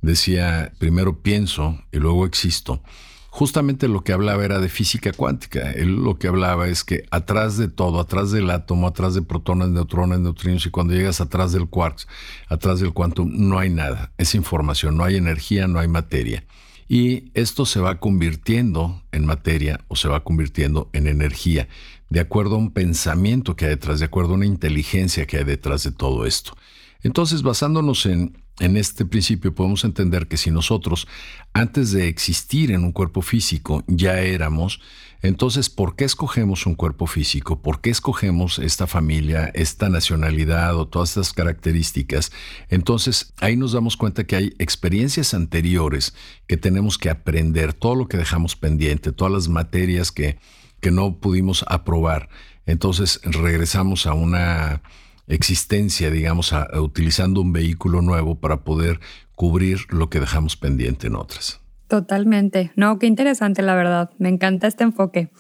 decía, 0.01 0.73
primero 0.79 1.23
pienso 1.23 1.83
y 1.93 1.99
luego 1.99 2.25
existo. 2.25 2.83
Justamente 3.31 3.87
lo 3.87 4.03
que 4.03 4.13
hablaba 4.13 4.45
era 4.45 4.59
de 4.59 4.69
física 4.69 5.13
cuántica. 5.13 5.71
Él 5.71 5.95
lo 5.95 6.19
que 6.19 6.27
hablaba 6.27 6.69
es 6.69 6.83
que 6.83 7.05
atrás 7.11 7.57
de 7.57 7.69
todo, 7.69 8.01
atrás 8.01 8.33
del 8.33 8.51
átomo, 8.51 8.89
atrás 8.89 9.15
de 9.15 9.23
protones, 9.23 9.69
neutrones, 9.69 10.19
neutrinos, 10.19 10.67
y 10.67 10.71
cuando 10.71 10.95
llegas 10.95 11.21
atrás 11.21 11.53
del 11.53 11.69
quarks, 11.69 12.09
atrás 12.49 12.81
del 12.81 12.93
quantum, 12.93 13.31
no 13.33 13.59
hay 13.59 13.71
nada. 13.71 14.13
Es 14.19 14.35
información, 14.35 14.97
no 14.97 15.05
hay 15.05 15.17
energía, 15.17 15.69
no 15.69 15.79
hay 15.79 15.87
materia. 15.87 16.45
Y 16.89 17.31
esto 17.35 17.67
se 17.67 17.79
va 17.79 18.01
convirtiendo 18.01 19.01
en 19.13 19.25
materia 19.25 19.81
o 19.87 19.95
se 19.95 20.09
va 20.09 20.25
convirtiendo 20.25 20.91
en 20.93 21.07
energía, 21.07 21.69
de 22.09 22.19
acuerdo 22.19 22.57
a 22.57 22.59
un 22.59 22.73
pensamiento 22.73 23.55
que 23.55 23.67
hay 23.67 23.71
detrás, 23.71 24.01
de 24.01 24.07
acuerdo 24.07 24.33
a 24.33 24.37
una 24.39 24.47
inteligencia 24.47 25.25
que 25.29 25.37
hay 25.37 25.45
detrás 25.45 25.85
de 25.85 25.93
todo 25.93 26.27
esto. 26.27 26.57
Entonces, 27.05 27.43
basándonos 27.43 28.07
en, 28.07 28.43
en 28.61 28.77
este 28.77 29.05
principio, 29.05 29.55
podemos 29.55 29.85
entender 29.85 30.29
que 30.29 30.37
si 30.37 30.51
nosotros, 30.51 31.09
antes 31.53 31.93
de 31.93 32.09
existir 32.09 32.71
en 32.71 32.85
un 32.85 32.93
cuerpo 32.93 33.23
físico, 33.23 33.83
ya 33.89 34.21
éramos, 34.21 34.81
entonces, 35.23 35.69
¿por 35.69 35.97
qué 35.97 36.05
escogemos 36.05 36.65
un 36.65 36.75
cuerpo 36.75 37.07
físico? 37.07 37.61
¿Por 37.61 37.81
qué 37.81 37.91
escogemos 37.91 38.59
esta 38.59 38.87
familia, 38.87 39.51
esta 39.55 39.91
nacionalidad 39.91 40.77
o 40.77 40.89
todas 40.89 41.11
estas 41.11 41.35
características? 41.35 42.33
Entonces, 42.71 43.35
ahí 43.41 43.57
nos 43.57 43.73
damos 43.73 43.99
cuenta 43.99 44.25
que 44.25 44.37
hay 44.37 44.55
experiencias 44.59 45.35
anteriores 45.35 46.15
que 46.47 46.57
tenemos 46.57 46.97
que 46.97 47.11
aprender, 47.11 47.75
todo 47.75 47.95
lo 47.97 48.09
que 48.09 48.17
dejamos 48.17 48.57
pendiente, 48.57 49.13
todas 49.13 49.33
las 49.33 49.49
materias 49.49 50.11
que, 50.11 50.39
que 50.81 50.91
no 50.91 51.19
pudimos 51.19 51.67
aprobar. 51.69 52.31
Entonces, 52.65 53.21
regresamos 53.25 54.07
a 54.07 54.15
una 54.15 54.83
existencia, 55.31 56.11
digamos, 56.11 56.55
utilizando 56.79 57.41
un 57.41 57.53
vehículo 57.53 58.03
nuevo 58.03 58.35
para 58.37 58.65
poder 58.65 59.01
cubrir 59.35 59.81
lo 59.89 60.11
que 60.11 60.21
dejamos 60.21 60.57
pendiente 60.57 61.07
en 61.07 61.17
otras. 61.17 61.61
Totalmente. 61.89 62.71
No, 62.77 62.99
qué 62.99 63.07
interesante, 63.07 63.63
la 63.63 63.75
verdad. 63.75 64.11
Me 64.19 64.29
encanta 64.29 64.69
este 64.69 64.85
enfoque. 64.85 65.31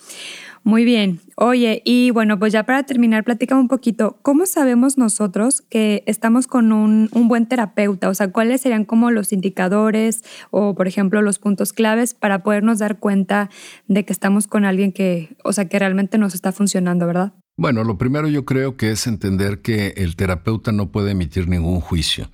Muy 0.62 0.84
bien. 0.84 1.20
Oye, 1.36 1.80
y 1.84 2.10
bueno, 2.10 2.38
pues 2.38 2.52
ya 2.52 2.64
para 2.64 2.82
terminar, 2.82 3.24
platicamos 3.24 3.62
un 3.62 3.68
poquito, 3.68 4.18
¿cómo 4.20 4.44
sabemos 4.44 4.98
nosotros 4.98 5.62
que 5.62 6.02
estamos 6.06 6.46
con 6.46 6.72
un, 6.72 7.08
un, 7.12 7.28
buen 7.28 7.46
terapeuta? 7.46 8.10
O 8.10 8.14
sea, 8.14 8.30
¿cuáles 8.30 8.60
serían 8.60 8.84
como 8.84 9.10
los 9.10 9.32
indicadores 9.32 10.22
o, 10.50 10.74
por 10.74 10.86
ejemplo, 10.86 11.22
los 11.22 11.38
puntos 11.38 11.72
claves 11.72 12.12
para 12.12 12.42
podernos 12.42 12.78
dar 12.78 12.98
cuenta 12.98 13.48
de 13.88 14.04
que 14.04 14.12
estamos 14.12 14.46
con 14.46 14.66
alguien 14.66 14.92
que, 14.92 15.34
o 15.44 15.52
sea, 15.52 15.66
que 15.66 15.78
realmente 15.78 16.18
nos 16.18 16.34
está 16.34 16.52
funcionando, 16.52 17.06
¿verdad? 17.06 17.32
Bueno, 17.60 17.84
lo 17.84 17.98
primero 17.98 18.26
yo 18.26 18.46
creo 18.46 18.78
que 18.78 18.90
es 18.90 19.06
entender 19.06 19.60
que 19.60 19.92
el 19.98 20.16
terapeuta 20.16 20.72
no 20.72 20.90
puede 20.90 21.10
emitir 21.10 21.46
ningún 21.46 21.82
juicio. 21.82 22.30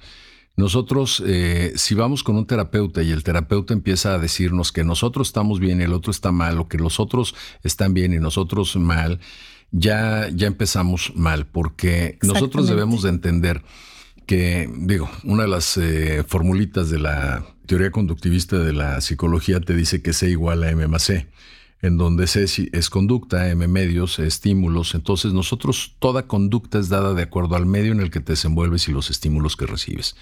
Nosotros, 0.55 1.21
eh, 1.27 1.73
si 1.75 1.97
vamos 1.97 2.23
con 2.23 2.37
un 2.37 2.47
terapeuta 2.47 3.03
y 3.03 3.11
el 3.11 3.25
terapeuta 3.25 3.75
empieza 3.75 4.15
a 4.15 4.21
decirnos 4.21 4.71
que 4.71 4.85
nosotros 4.85 5.27
estamos 5.27 5.59
bien 5.59 5.81
y 5.81 5.83
el 5.83 5.95
otro 5.95 6.13
está 6.13 6.31
mal, 6.31 6.61
o 6.61 6.69
que 6.69 6.79
los 6.79 7.01
otros 7.01 7.35
están 7.65 7.93
bien 7.93 8.15
y 8.15 8.21
nosotros 8.21 8.77
mal, 8.77 9.19
ya, 9.73 10.29
ya 10.33 10.47
empezamos 10.47 11.13
mal, 11.17 11.49
porque 11.49 12.21
nosotros 12.23 12.69
debemos 12.69 13.03
de 13.03 13.09
entender 13.09 13.65
que, 14.27 14.71
digo, 14.79 15.11
una 15.25 15.43
de 15.43 15.49
las 15.49 15.77
eh, 15.77 16.23
formulitas 16.25 16.89
de 16.89 17.01
la 17.01 17.45
teoría 17.67 17.91
conductivista 17.91 18.59
de 18.59 18.73
la 18.73 19.01
psicología 19.01 19.59
te 19.61 19.75
dice 19.75 20.03
que 20.03 20.13
C 20.13 20.31
igual 20.31 20.63
a 20.63 20.71
M 20.71 20.87
más 20.87 21.03
C 21.03 21.27
en 21.83 21.99
donde 21.99 22.27
C 22.27 22.47
es 22.73 22.91
conducta, 22.91 23.49
M 23.51 23.67
medios, 23.69 24.19
estímulos. 24.19 24.95
Entonces 24.95 25.33
nosotros 25.33 25.95
toda 25.99 26.27
conducta 26.27 26.79
es 26.79 26.89
dada 26.89 27.15
de 27.15 27.23
acuerdo 27.23 27.57
al 27.57 27.67
medio 27.67 27.93
en 27.93 28.01
el 28.01 28.11
que 28.11 28.21
te 28.21 28.33
desenvuelves 28.33 28.89
y 28.89 28.93
los 28.93 29.11
estímulos 29.11 29.57
que 29.57 29.67
recibes. 29.67 30.17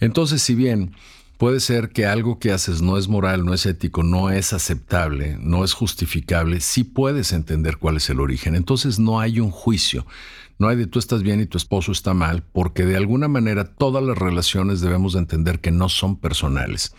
Entonces, 0.00 0.42
si 0.42 0.54
bien 0.54 0.94
puede 1.38 1.60
ser 1.60 1.90
que 1.90 2.06
algo 2.06 2.38
que 2.38 2.52
haces 2.52 2.82
no 2.82 2.98
es 2.98 3.08
moral, 3.08 3.44
no 3.44 3.54
es 3.54 3.66
ético, 3.66 4.02
no 4.02 4.30
es 4.30 4.52
aceptable, 4.52 5.36
no 5.40 5.64
es 5.64 5.72
justificable, 5.72 6.60
sí 6.60 6.84
puedes 6.84 7.32
entender 7.32 7.78
cuál 7.78 7.96
es 7.96 8.08
el 8.10 8.20
origen. 8.20 8.54
Entonces 8.54 8.98
no 8.98 9.20
hay 9.20 9.40
un 9.40 9.50
juicio. 9.50 10.06
No 10.56 10.68
hay 10.68 10.76
de 10.76 10.86
tú 10.86 11.00
estás 11.00 11.22
bien 11.22 11.40
y 11.40 11.46
tu 11.46 11.58
esposo 11.58 11.90
está 11.90 12.14
mal, 12.14 12.44
porque 12.52 12.86
de 12.86 12.96
alguna 12.96 13.26
manera 13.26 13.64
todas 13.64 14.04
las 14.04 14.16
relaciones 14.16 14.80
debemos 14.80 15.14
de 15.14 15.18
entender 15.18 15.58
que 15.58 15.72
no 15.72 15.88
son 15.88 16.16
personales. 16.16 16.94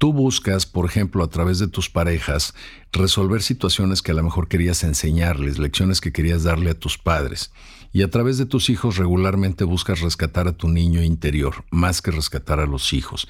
Tú 0.00 0.14
buscas, 0.14 0.64
por 0.64 0.86
ejemplo, 0.86 1.22
a 1.22 1.28
través 1.28 1.58
de 1.58 1.68
tus 1.68 1.90
parejas, 1.90 2.54
resolver 2.90 3.42
situaciones 3.42 4.00
que 4.00 4.12
a 4.12 4.14
lo 4.14 4.22
mejor 4.22 4.48
querías 4.48 4.82
enseñarles, 4.82 5.58
lecciones 5.58 6.00
que 6.00 6.10
querías 6.10 6.42
darle 6.42 6.70
a 6.70 6.78
tus 6.78 6.96
padres. 6.96 7.52
Y 7.92 8.00
a 8.00 8.08
través 8.08 8.38
de 8.38 8.46
tus 8.46 8.70
hijos 8.70 8.96
regularmente 8.96 9.64
buscas 9.64 10.00
rescatar 10.00 10.48
a 10.48 10.56
tu 10.56 10.70
niño 10.70 11.02
interior, 11.02 11.66
más 11.70 12.00
que 12.00 12.12
rescatar 12.12 12.60
a 12.60 12.66
los 12.66 12.94
hijos. 12.94 13.28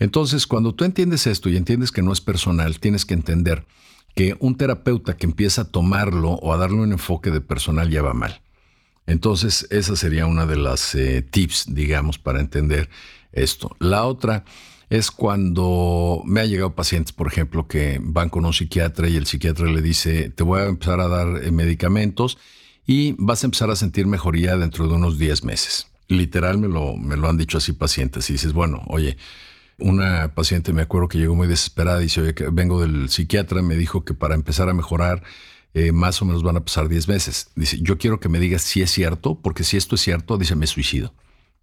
Entonces, 0.00 0.48
cuando 0.48 0.74
tú 0.74 0.82
entiendes 0.82 1.28
esto 1.28 1.50
y 1.50 1.56
entiendes 1.56 1.92
que 1.92 2.02
no 2.02 2.12
es 2.12 2.20
personal, 2.20 2.80
tienes 2.80 3.06
que 3.06 3.14
entender 3.14 3.64
que 4.16 4.36
un 4.40 4.56
terapeuta 4.56 5.16
que 5.16 5.26
empieza 5.26 5.62
a 5.62 5.68
tomarlo 5.70 6.32
o 6.32 6.52
a 6.52 6.56
darle 6.56 6.78
un 6.78 6.90
enfoque 6.90 7.30
de 7.30 7.42
personal 7.42 7.90
ya 7.90 8.02
va 8.02 8.12
mal. 8.12 8.42
Entonces, 9.06 9.68
esa 9.70 9.94
sería 9.94 10.26
una 10.26 10.46
de 10.46 10.56
las 10.56 10.96
eh, 10.96 11.22
tips, 11.22 11.66
digamos, 11.68 12.18
para 12.18 12.40
entender 12.40 12.90
esto. 13.30 13.76
La 13.78 14.04
otra 14.04 14.44
es 14.90 15.10
cuando 15.10 16.22
me 16.24 16.40
ha 16.40 16.46
llegado 16.46 16.74
pacientes, 16.74 17.12
por 17.12 17.26
ejemplo, 17.26 17.68
que 17.68 17.98
van 18.02 18.30
con 18.30 18.44
un 18.44 18.52
psiquiatra 18.52 19.08
y 19.08 19.16
el 19.16 19.26
psiquiatra 19.26 19.66
le 19.66 19.82
dice, 19.82 20.30
te 20.30 20.42
voy 20.42 20.60
a 20.60 20.66
empezar 20.66 21.00
a 21.00 21.08
dar 21.08 21.44
eh, 21.44 21.50
medicamentos 21.50 22.38
y 22.86 23.14
vas 23.18 23.42
a 23.42 23.48
empezar 23.48 23.70
a 23.70 23.76
sentir 23.76 24.06
mejoría 24.06 24.56
dentro 24.56 24.88
de 24.88 24.94
unos 24.94 25.18
10 25.18 25.44
meses. 25.44 25.88
Literal 26.08 26.56
me 26.56 26.68
lo, 26.68 26.96
me 26.96 27.16
lo 27.16 27.28
han 27.28 27.36
dicho 27.36 27.58
así 27.58 27.72
pacientes 27.72 28.30
y 28.30 28.34
dices, 28.34 28.54
bueno, 28.54 28.82
oye, 28.86 29.18
una 29.78 30.34
paciente 30.34 30.72
me 30.72 30.82
acuerdo 30.82 31.08
que 31.08 31.18
llegó 31.18 31.34
muy 31.34 31.46
desesperada 31.46 32.00
y 32.00 32.04
dice, 32.04 32.22
oye, 32.22 32.34
vengo 32.50 32.80
del 32.80 33.10
psiquiatra, 33.10 33.60
me 33.60 33.76
dijo 33.76 34.04
que 34.04 34.14
para 34.14 34.34
empezar 34.34 34.70
a 34.70 34.74
mejorar 34.74 35.22
eh, 35.74 35.92
más 35.92 36.22
o 36.22 36.24
menos 36.24 36.42
van 36.42 36.56
a 36.56 36.64
pasar 36.64 36.88
10 36.88 37.08
meses. 37.08 37.50
Dice, 37.54 37.78
yo 37.82 37.98
quiero 37.98 38.20
que 38.20 38.30
me 38.30 38.40
digas 38.40 38.62
si 38.62 38.80
es 38.80 38.90
cierto, 38.90 39.38
porque 39.38 39.64
si 39.64 39.76
esto 39.76 39.96
es 39.96 40.00
cierto, 40.00 40.38
dice, 40.38 40.56
me 40.56 40.66
suicido. 40.66 41.12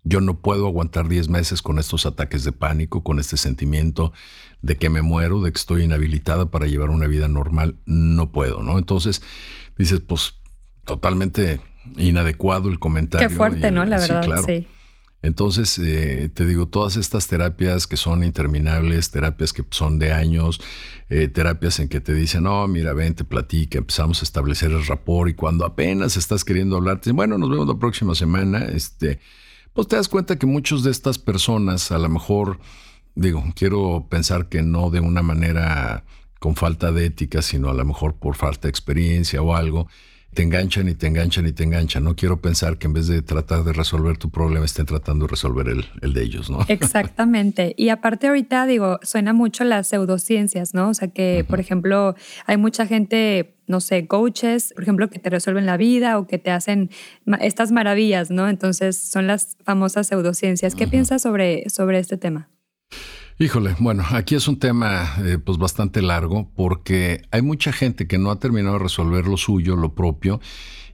Yo 0.06 0.22
no 0.22 0.40
puedo 0.40 0.68
aguantar 0.68 1.10
10 1.10 1.30
meses 1.30 1.62
con 1.62 1.80
estos 1.80 2.06
ataques 2.06 2.44
de 2.44 2.52
pánico, 2.52 3.04
con 3.04 3.20
este 3.20 3.38
sentimiento 3.38 4.14
de 4.62 4.78
que 4.78 4.90
me 4.90 5.02
muero, 5.02 5.42
de 5.42 5.52
que 5.52 5.58
estoy 5.58 5.84
inhabilitada 5.84 6.52
para 6.52 6.68
llevar 6.68 6.92
una 6.92 7.08
vida 7.08 7.28
normal. 7.28 7.76
No 7.86 8.32
puedo, 8.32 8.64
¿no? 8.64 8.78
Entonces 8.78 9.22
dices, 9.78 10.00
pues 10.00 10.36
totalmente 10.86 11.60
inadecuado 11.98 12.70
el 12.70 12.80
comentario. 12.80 13.28
Qué 13.28 13.36
fuerte, 13.36 13.72
¿no? 13.72 13.84
La 13.84 14.00
verdad, 14.00 14.22
sí. 14.22 14.28
Claro. 14.28 14.44
sí. 14.46 14.68
Entonces, 15.26 15.80
eh, 15.80 16.30
te 16.32 16.46
digo, 16.46 16.68
todas 16.68 16.98
estas 16.98 17.28
terapias 17.28 17.88
que 17.88 17.98
son 17.98 18.24
interminables, 18.24 19.10
terapias 19.10 19.54
que 19.54 19.64
son 19.72 19.98
de 19.98 20.14
años, 20.14 20.62
eh, 21.10 21.28
terapias 21.28 21.80
en 21.80 21.90
que 21.90 22.00
te 22.00 22.14
dicen, 22.14 22.44
no, 22.44 22.68
mira, 22.68 22.94
ven, 22.94 23.16
te 23.16 23.24
platica, 23.24 23.80
empezamos 23.80 24.22
a 24.22 24.24
establecer 24.24 24.70
el 24.70 24.86
rapport 24.86 25.32
y 25.32 25.34
cuando 25.34 25.66
apenas 25.66 26.16
estás 26.16 26.46
queriendo 26.46 26.78
hablar, 26.78 26.98
te 26.98 27.06
dicen, 27.10 27.16
bueno, 27.16 27.40
nos 27.40 27.50
vemos 27.50 27.68
la 27.68 27.80
próxima 27.80 28.14
semana, 28.14 28.66
este, 28.66 29.20
pues 29.76 29.88
te 29.88 29.96
das 29.96 30.10
cuenta 30.10 30.40
que 30.40 30.48
muchas 30.48 30.82
de 30.82 30.90
estas 30.90 31.20
personas 31.20 31.92
a 31.92 32.00
lo 32.00 32.10
mejor 32.10 32.58
digo, 33.16 33.44
quiero 33.56 34.08
pensar 34.10 34.48
que 34.48 34.62
no 34.62 34.90
de 34.90 35.00
una 35.00 35.22
manera 35.22 36.04
con 36.40 36.56
falta 36.56 36.92
de 36.92 37.06
ética, 37.06 37.42
sino 37.42 37.70
a 37.70 37.74
lo 37.74 37.86
mejor 37.86 38.16
por 38.16 38.36
falta 38.36 38.64
de 38.64 38.70
experiencia 38.70 39.42
o 39.42 39.56
algo, 39.56 39.88
te 40.34 40.44
enganchan 40.44 40.90
y 40.90 40.96
te 40.96 41.08
enganchan 41.08 41.48
y 41.48 41.54
te 41.54 41.64
enganchan. 41.64 42.04
No 42.04 42.16
quiero 42.16 42.42
pensar 42.42 42.78
que 42.78 42.88
en 42.88 42.94
vez 42.94 43.08
de 43.08 43.22
tratar 43.22 43.64
de 43.64 43.72
resolver 43.72 44.18
tu 44.18 44.30
problema, 44.30 44.66
estén 44.66 44.86
tratando 44.86 45.26
de 45.26 45.32
resolver 45.32 45.70
el, 45.70 45.86
el 46.02 46.14
de 46.14 46.24
ellos, 46.24 46.50
¿no? 46.50 46.60
Exactamente. 46.68 47.74
Y 47.78 47.88
aparte 47.88 48.28
ahorita, 48.28 48.68
digo, 48.68 49.00
suena 49.02 49.32
mucho 49.32 49.64
las 49.64 49.88
pseudociencias, 49.88 50.74
¿no? 50.74 50.90
O 50.90 50.94
sea 50.94 51.08
que, 51.08 51.46
por 51.48 51.62
ejemplo, 51.62 52.16
hay 52.46 52.58
mucha 52.58 52.86
gente, 52.86 53.55
no 53.68 53.82
sé, 53.82 54.08
coaches, 54.08 54.74
por 54.74 54.84
ejemplo, 54.84 55.10
que 55.10 55.20
te 55.20 55.30
resuelven 55.30 55.66
la 55.66 55.78
vida 55.78 56.18
o 56.18 56.28
que 56.28 56.38
te 56.38 56.52
hacen 56.52 56.90
estas 57.40 57.72
maravillas, 57.72 58.32
¿no? 58.32 58.50
Entonces 58.50 58.98
son 58.98 59.28
las 59.28 59.58
famosas 59.64 60.08
pseudociencias. 60.08 60.76
¿Qué 60.76 60.88
piensas 60.88 61.22
sobre, 61.22 61.70
sobre 61.70 62.00
este 62.00 62.18
tema? 62.18 62.50
Híjole, 63.38 63.76
bueno, 63.80 64.06
aquí 64.12 64.36
es 64.36 64.48
un 64.48 64.60
tema 64.60 65.14
eh, 65.26 65.38
pues 65.38 65.58
bastante 65.58 66.02
largo 66.02 66.50
porque 66.56 67.22
hay 67.32 67.42
mucha 67.42 67.74
gente 67.74 68.08
que 68.08 68.18
no 68.18 68.32
ha 68.32 68.40
terminado 68.40 68.78
de 68.78 68.84
resolver 68.84 69.28
lo 69.28 69.36
suyo, 69.36 69.76
lo 69.76 69.94
propio, 69.94 70.40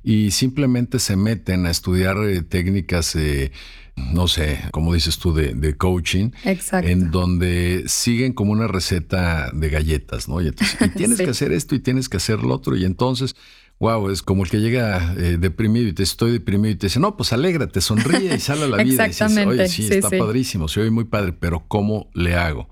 y 0.03 0.31
simplemente 0.31 0.98
se 0.98 1.15
meten 1.15 1.67
a 1.67 1.69
estudiar 1.69 2.17
eh, 2.17 2.41
técnicas, 2.41 3.15
eh, 3.15 3.51
no 3.95 4.27
sé, 4.27 4.60
como 4.71 4.95
dices 4.95 5.19
tú, 5.19 5.36
de, 5.36 5.77
coaching, 5.77 6.31
en 6.43 7.12
donde 7.12 7.83
siguen 7.86 8.33
como 8.33 8.53
una 8.53 8.65
receta 8.65 9.51
de 9.53 9.69
galletas, 9.69 10.27
¿no? 10.27 10.41
Y, 10.41 10.51
tienes 10.98 11.19
que 11.19 11.29
hacer 11.29 11.51
esto 11.51 11.75
y 11.75 11.79
tienes 11.79 12.10
que 12.10 12.17
hacer 12.17 12.41
lo 12.41 12.55
otro, 12.55 12.75
y 12.75 12.86
entonces 12.86 13.36
wow, 13.81 14.11
es 14.11 14.21
como 14.21 14.43
el 14.43 14.50
que 14.50 14.59
llega 14.59 15.15
eh, 15.17 15.38
deprimido 15.39 15.88
y 15.88 15.93
te 15.93 16.03
estoy 16.03 16.31
deprimido 16.31 16.71
y 16.71 16.75
te 16.75 16.85
dice, 16.85 17.00
no, 17.00 17.17
pues 17.17 17.33
alégrate, 17.33 17.81
sonríe 17.81 18.35
y 18.35 18.39
sale 18.39 18.65
a 18.65 18.67
la 18.67 18.77
vida. 18.83 19.05
Exactamente. 19.05 19.55
Y 19.55 19.67
dices, 19.67 19.79
Oye, 19.79 19.89
sí, 19.89 19.93
está 19.95 20.17
padrísimo, 20.17 20.67
se 20.67 20.81
oye 20.81 20.91
muy 20.91 21.05
padre, 21.05 21.33
pero 21.33 21.65
¿cómo 21.67 22.11
le 22.13 22.35
hago? 22.35 22.69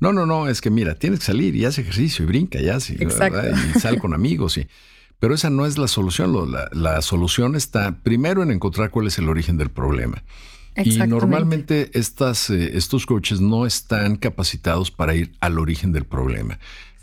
No, 0.00 0.12
no, 0.12 0.26
no, 0.26 0.48
es 0.48 0.60
que 0.60 0.68
mira, 0.68 0.94
tienes 0.96 1.20
que 1.20 1.24
salir 1.24 1.56
y 1.56 1.64
haz 1.64 1.78
ejercicio 1.78 2.24
y 2.24 2.28
brinca 2.28 2.60
ya, 2.60 2.78
sí, 2.78 2.96
y 2.98 3.80
sal 3.80 3.98
con 3.98 4.12
amigos. 4.14 4.58
Y, 4.58 4.68
pero 5.18 5.34
esa 5.34 5.48
no 5.48 5.64
es 5.64 5.78
la 5.78 5.88
solución. 5.88 6.52
La, 6.52 6.68
la, 6.72 7.00
solución 7.00 7.56
está 7.56 8.02
primero 8.02 8.42
en 8.42 8.50
encontrar 8.50 8.90
cuál 8.90 9.06
es 9.06 9.18
el 9.18 9.30
origen 9.30 9.56
del 9.56 9.70
problema. 9.70 10.22
Y 10.76 10.98
normalmente 10.98 11.90
estas, 11.94 12.50
eh, 12.50 12.76
estos 12.76 13.06
coaches 13.06 13.40
no 13.40 13.66
están 13.66 14.16
capacitados 14.16 14.90
para 14.90 15.14
ir 15.14 15.32
al 15.40 15.58
origen 15.58 15.92
del 15.92 16.04
problema. 16.04 16.58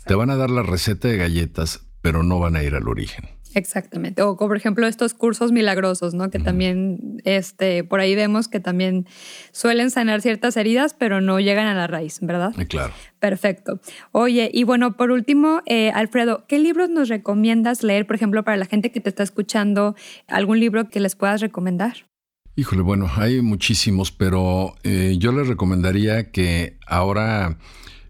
Te 0.06 0.14
van 0.14 0.30
a 0.30 0.36
dar 0.36 0.50
la 0.50 0.62
receta 0.62 1.08
de 1.08 1.16
galletas, 1.16 1.80
pero 2.00 2.22
no 2.22 2.38
van 2.38 2.56
a 2.56 2.62
ir 2.62 2.74
al 2.74 2.88
origen. 2.88 3.37
Exactamente. 3.54 4.22
O 4.22 4.36
por 4.36 4.56
ejemplo 4.56 4.86
estos 4.86 5.14
cursos 5.14 5.52
milagrosos, 5.52 6.14
¿no? 6.14 6.30
Que 6.30 6.38
también, 6.38 7.20
este, 7.24 7.84
por 7.84 8.00
ahí 8.00 8.14
vemos 8.14 8.48
que 8.48 8.60
también 8.60 9.06
suelen 9.52 9.90
sanar 9.90 10.20
ciertas 10.20 10.56
heridas, 10.56 10.94
pero 10.94 11.20
no 11.20 11.40
llegan 11.40 11.66
a 11.66 11.74
la 11.74 11.86
raíz, 11.86 12.18
¿verdad? 12.20 12.52
Claro. 12.68 12.92
Perfecto. 13.18 13.80
Oye, 14.12 14.50
y 14.52 14.64
bueno, 14.64 14.96
por 14.96 15.10
último, 15.10 15.62
eh, 15.66 15.90
Alfredo, 15.90 16.44
¿qué 16.46 16.58
libros 16.58 16.88
nos 16.90 17.08
recomiendas 17.08 17.82
leer, 17.82 18.06
por 18.06 18.16
ejemplo, 18.16 18.44
para 18.44 18.56
la 18.56 18.66
gente 18.66 18.92
que 18.92 19.00
te 19.00 19.08
está 19.08 19.22
escuchando? 19.22 19.96
¿Algún 20.26 20.60
libro 20.60 20.88
que 20.88 21.00
les 21.00 21.16
puedas 21.16 21.40
recomendar? 21.40 22.06
Híjole, 22.54 22.82
bueno, 22.82 23.08
hay 23.16 23.40
muchísimos, 23.40 24.10
pero 24.10 24.74
eh, 24.82 25.16
yo 25.18 25.32
les 25.32 25.46
recomendaría 25.46 26.30
que 26.32 26.76
ahora 26.86 27.56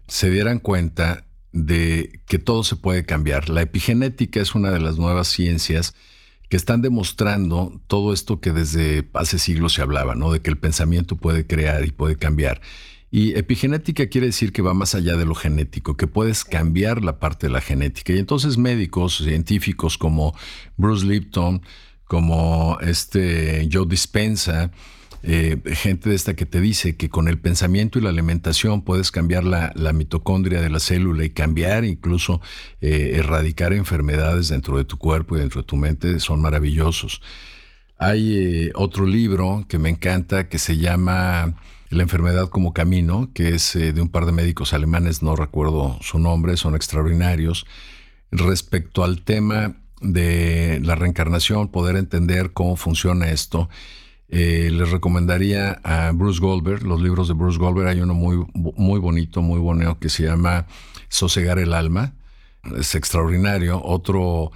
se 0.07 0.31
dieran 0.31 0.59
cuenta 0.59 1.23
de 1.51 2.21
que 2.27 2.39
todo 2.39 2.63
se 2.63 2.75
puede 2.75 3.05
cambiar. 3.05 3.49
La 3.49 3.61
epigenética 3.61 4.39
es 4.41 4.55
una 4.55 4.71
de 4.71 4.79
las 4.79 4.97
nuevas 4.97 5.27
ciencias 5.27 5.95
que 6.49 6.57
están 6.57 6.81
demostrando 6.81 7.79
todo 7.87 8.11
esto 8.11 8.39
que 8.39 8.51
desde 8.51 9.07
hace 9.13 9.37
siglos 9.37 9.73
se 9.73 9.81
hablaba, 9.81 10.15
¿no? 10.15 10.31
De 10.31 10.41
que 10.41 10.49
el 10.49 10.57
pensamiento 10.57 11.15
puede 11.15 11.45
crear 11.45 11.85
y 11.85 11.91
puede 11.91 12.15
cambiar. 12.15 12.61
Y 13.11 13.37
epigenética 13.37 14.07
quiere 14.07 14.27
decir 14.27 14.51
que 14.51 14.61
va 14.61 14.73
más 14.73 14.93
allá 14.93 15.15
de 15.15 15.25
lo 15.25 15.33
genético, 15.33 15.97
que 15.97 16.05
puedes 16.05 16.43
cambiar 16.45 17.03
la 17.03 17.19
parte 17.19 17.47
de 17.47 17.53
la 17.53 17.61
genética. 17.61 18.13
Y 18.13 18.19
entonces 18.19 18.57
médicos, 18.57 19.17
científicos 19.17 19.97
como 19.97 20.35
Bruce 20.77 21.05
Lipton, 21.05 21.61
como 22.05 22.77
este 22.81 23.67
Joe 23.71 23.87
Dispensa, 23.87 24.71
eh, 25.21 25.57
gente 25.75 26.09
de 26.09 26.15
esta 26.15 26.35
que 26.35 26.45
te 26.45 26.61
dice 26.61 26.95
que 26.95 27.09
con 27.09 27.27
el 27.27 27.39
pensamiento 27.39 27.99
y 27.99 28.01
la 28.01 28.09
alimentación 28.09 28.83
puedes 28.83 29.11
cambiar 29.11 29.43
la, 29.43 29.93
mitocondria 29.93 30.61
de 30.61 30.69
la 30.69 30.79
célula 30.79 31.25
y 31.25 31.29
cambiar, 31.29 31.83
incluso 31.83 32.41
eh, 32.79 33.13
erradicar 33.15 33.73
enfermedades 33.73 34.47
dentro 34.47 34.77
de 34.77 34.85
tu 34.85 34.97
cuerpo 34.97 35.35
y 35.35 35.39
dentro 35.39 35.61
de 35.61 35.67
tu 35.67 35.75
mente, 35.75 36.19
son 36.19 36.41
maravillosos. 36.41 37.21
Hay 37.97 38.37
eh, 38.37 38.71
otro 38.75 39.05
libro 39.05 39.65
que 39.67 39.77
me 39.77 39.89
encanta 39.89 40.47
que 40.47 40.57
se 40.57 40.77
llama 40.77 41.55
La 41.89 42.03
enfermedad 42.03 42.47
como 42.47 42.73
camino, 42.73 43.31
que 43.33 43.55
es 43.55 43.73
de 43.73 44.01
un 44.01 44.09
par 44.09 44.25
de 44.25 44.31
médicos 44.31 44.73
alemanes, 44.73 45.21
no 45.21 45.35
recuerdo 45.35 45.97
su 46.01 46.17
nombre, 46.17 46.55
son 46.55 46.75
extraordinarios, 46.75 47.65
respecto 48.31 49.03
al 49.03 49.21
tema 49.23 49.75
de 49.99 50.79
la 50.81 50.95
reencarnación, 50.95 51.67
poder 51.67 51.97
entender 51.97 52.53
cómo 52.53 52.77
funciona 52.77 53.31
esto 53.31 53.69
eh, 54.31 54.69
les 54.71 54.91
recomendaría 54.91 55.79
a 55.83 56.11
Bruce 56.11 56.39
Goldberg, 56.39 56.83
los 56.83 57.01
libros 57.01 57.27
de 57.27 57.33
Bruce 57.33 57.57
Goldberg. 57.57 57.87
Hay 57.87 58.01
uno 58.01 58.13
muy, 58.13 58.45
muy 58.53 58.99
bonito, 58.99 59.41
muy 59.41 59.59
bonito 59.59 59.97
que 59.99 60.09
se 60.09 60.23
llama 60.23 60.67
Sosegar 61.07 61.57
el 61.57 61.73
alma. 61.73 62.13
Es 62.77 62.93
extraordinario. 62.93 63.81
Otro 63.83 64.51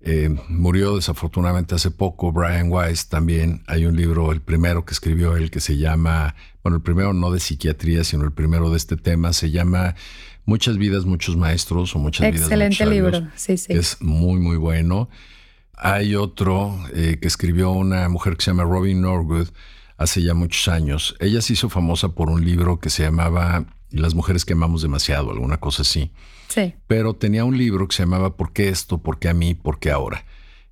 eh, 0.00 0.32
murió 0.48 0.94
desafortunadamente 0.94 1.74
hace 1.74 1.90
poco, 1.90 2.30
Brian 2.30 2.70
Weiss 2.70 3.08
también. 3.08 3.64
Hay 3.66 3.86
un 3.86 3.96
libro, 3.96 4.30
el 4.30 4.40
primero 4.40 4.84
que 4.84 4.94
escribió 4.94 5.36
él, 5.36 5.50
que 5.50 5.58
se 5.58 5.76
llama, 5.76 6.36
bueno, 6.62 6.76
el 6.76 6.82
primero 6.82 7.12
no 7.12 7.32
de 7.32 7.40
psiquiatría, 7.40 8.04
sino 8.04 8.22
el 8.22 8.32
primero 8.32 8.70
de 8.70 8.76
este 8.76 8.96
tema, 8.96 9.32
se 9.32 9.50
llama 9.50 9.96
Muchas 10.44 10.78
vidas, 10.78 11.04
muchos 11.04 11.36
maestros 11.36 11.96
o 11.96 11.98
muchas 11.98 12.30
vidas. 12.30 12.46
Excelente 12.46 12.86
libro, 12.86 13.26
sí, 13.34 13.58
sí. 13.58 13.72
Es 13.72 14.00
muy, 14.00 14.38
muy 14.38 14.56
bueno. 14.56 15.08
Hay 15.76 16.14
otro 16.14 16.78
eh, 16.94 17.18
que 17.20 17.28
escribió 17.28 17.70
una 17.70 18.08
mujer 18.08 18.36
que 18.36 18.44
se 18.44 18.50
llama 18.50 18.64
Robin 18.64 19.02
Norwood 19.02 19.48
hace 19.98 20.22
ya 20.22 20.34
muchos 20.34 20.68
años. 20.68 21.16
Ella 21.20 21.40
se 21.42 21.52
hizo 21.52 21.68
famosa 21.68 22.10
por 22.10 22.30
un 22.30 22.44
libro 22.44 22.80
que 22.80 22.90
se 22.90 23.02
llamaba 23.02 23.66
Las 23.90 24.14
mujeres 24.14 24.44
que 24.44 24.54
amamos 24.54 24.82
demasiado, 24.82 25.30
alguna 25.30 25.58
cosa 25.58 25.82
así. 25.82 26.12
Sí. 26.48 26.74
Pero 26.86 27.14
tenía 27.14 27.44
un 27.44 27.58
libro 27.58 27.86
que 27.88 27.96
se 27.96 28.02
llamaba 28.02 28.36
¿Por 28.36 28.52
qué 28.52 28.68
esto? 28.68 28.98
¿Por 28.98 29.18
qué 29.18 29.28
a 29.28 29.34
mí? 29.34 29.54
¿Por 29.54 29.78
qué 29.78 29.90
ahora? 29.90 30.24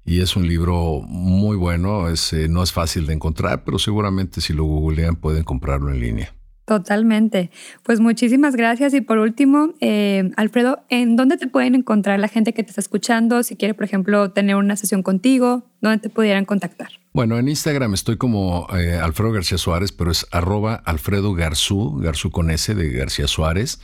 Y 0.06 0.20
es 0.20 0.36
un 0.36 0.46
libro 0.46 1.00
muy 1.02 1.56
bueno, 1.56 2.08
es, 2.08 2.32
eh, 2.32 2.48
no 2.48 2.62
es 2.62 2.72
fácil 2.72 3.06
de 3.06 3.14
encontrar, 3.14 3.64
pero 3.64 3.78
seguramente 3.78 4.40
si 4.40 4.52
lo 4.52 4.64
googlean 4.64 5.16
pueden 5.16 5.44
comprarlo 5.44 5.90
en 5.90 6.00
línea. 6.00 6.34
Totalmente. 6.64 7.50
Pues 7.82 8.00
muchísimas 8.00 8.56
gracias. 8.56 8.94
Y 8.94 9.02
por 9.02 9.18
último, 9.18 9.74
eh, 9.80 10.30
Alfredo, 10.36 10.82
¿en 10.88 11.16
dónde 11.16 11.36
te 11.36 11.46
pueden 11.46 11.74
encontrar 11.74 12.18
la 12.18 12.28
gente 12.28 12.54
que 12.54 12.62
te 12.62 12.70
está 12.70 12.80
escuchando? 12.80 13.42
Si 13.42 13.56
quiere, 13.56 13.74
por 13.74 13.84
ejemplo, 13.84 14.30
tener 14.30 14.56
una 14.56 14.76
sesión 14.76 15.02
contigo, 15.02 15.66
¿dónde 15.82 15.98
te 15.98 16.08
pudieran 16.08 16.46
contactar? 16.46 16.88
Bueno, 17.12 17.38
en 17.38 17.48
Instagram 17.48 17.92
estoy 17.92 18.16
como 18.16 18.66
eh, 18.76 18.94
Alfredo 18.94 19.32
García 19.32 19.58
Suárez, 19.58 19.92
pero 19.92 20.10
es 20.10 20.26
arroba 20.30 20.74
Alfredo 20.74 21.34
Garzú, 21.34 21.98
Garzú 21.98 22.30
con 22.30 22.50
S 22.50 22.74
de 22.74 22.90
García 22.90 23.28
Suárez. 23.28 23.80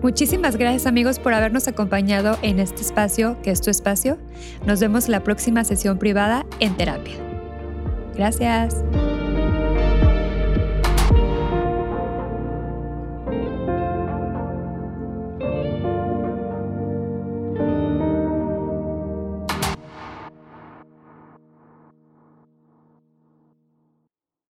Muchísimas 0.02 0.58
gracias 0.58 0.86
amigos 0.86 1.18
por 1.20 1.34
habernos 1.34 1.68
acompañado 1.68 2.38
en 2.44 2.60
este 2.60 2.82
espacio, 2.82 3.38
que 3.42 3.52
es 3.52 3.62
tu 3.62 3.72
espacio. 3.72 4.18
Nos 4.66 4.80
vemos 4.80 5.06
en 5.06 5.12
la 5.12 5.24
próxima 5.24 5.64
sesión 5.64 5.98
privada 5.98 6.46
en 6.60 6.76
terapia. 6.78 7.16
Gracias. 8.16 8.84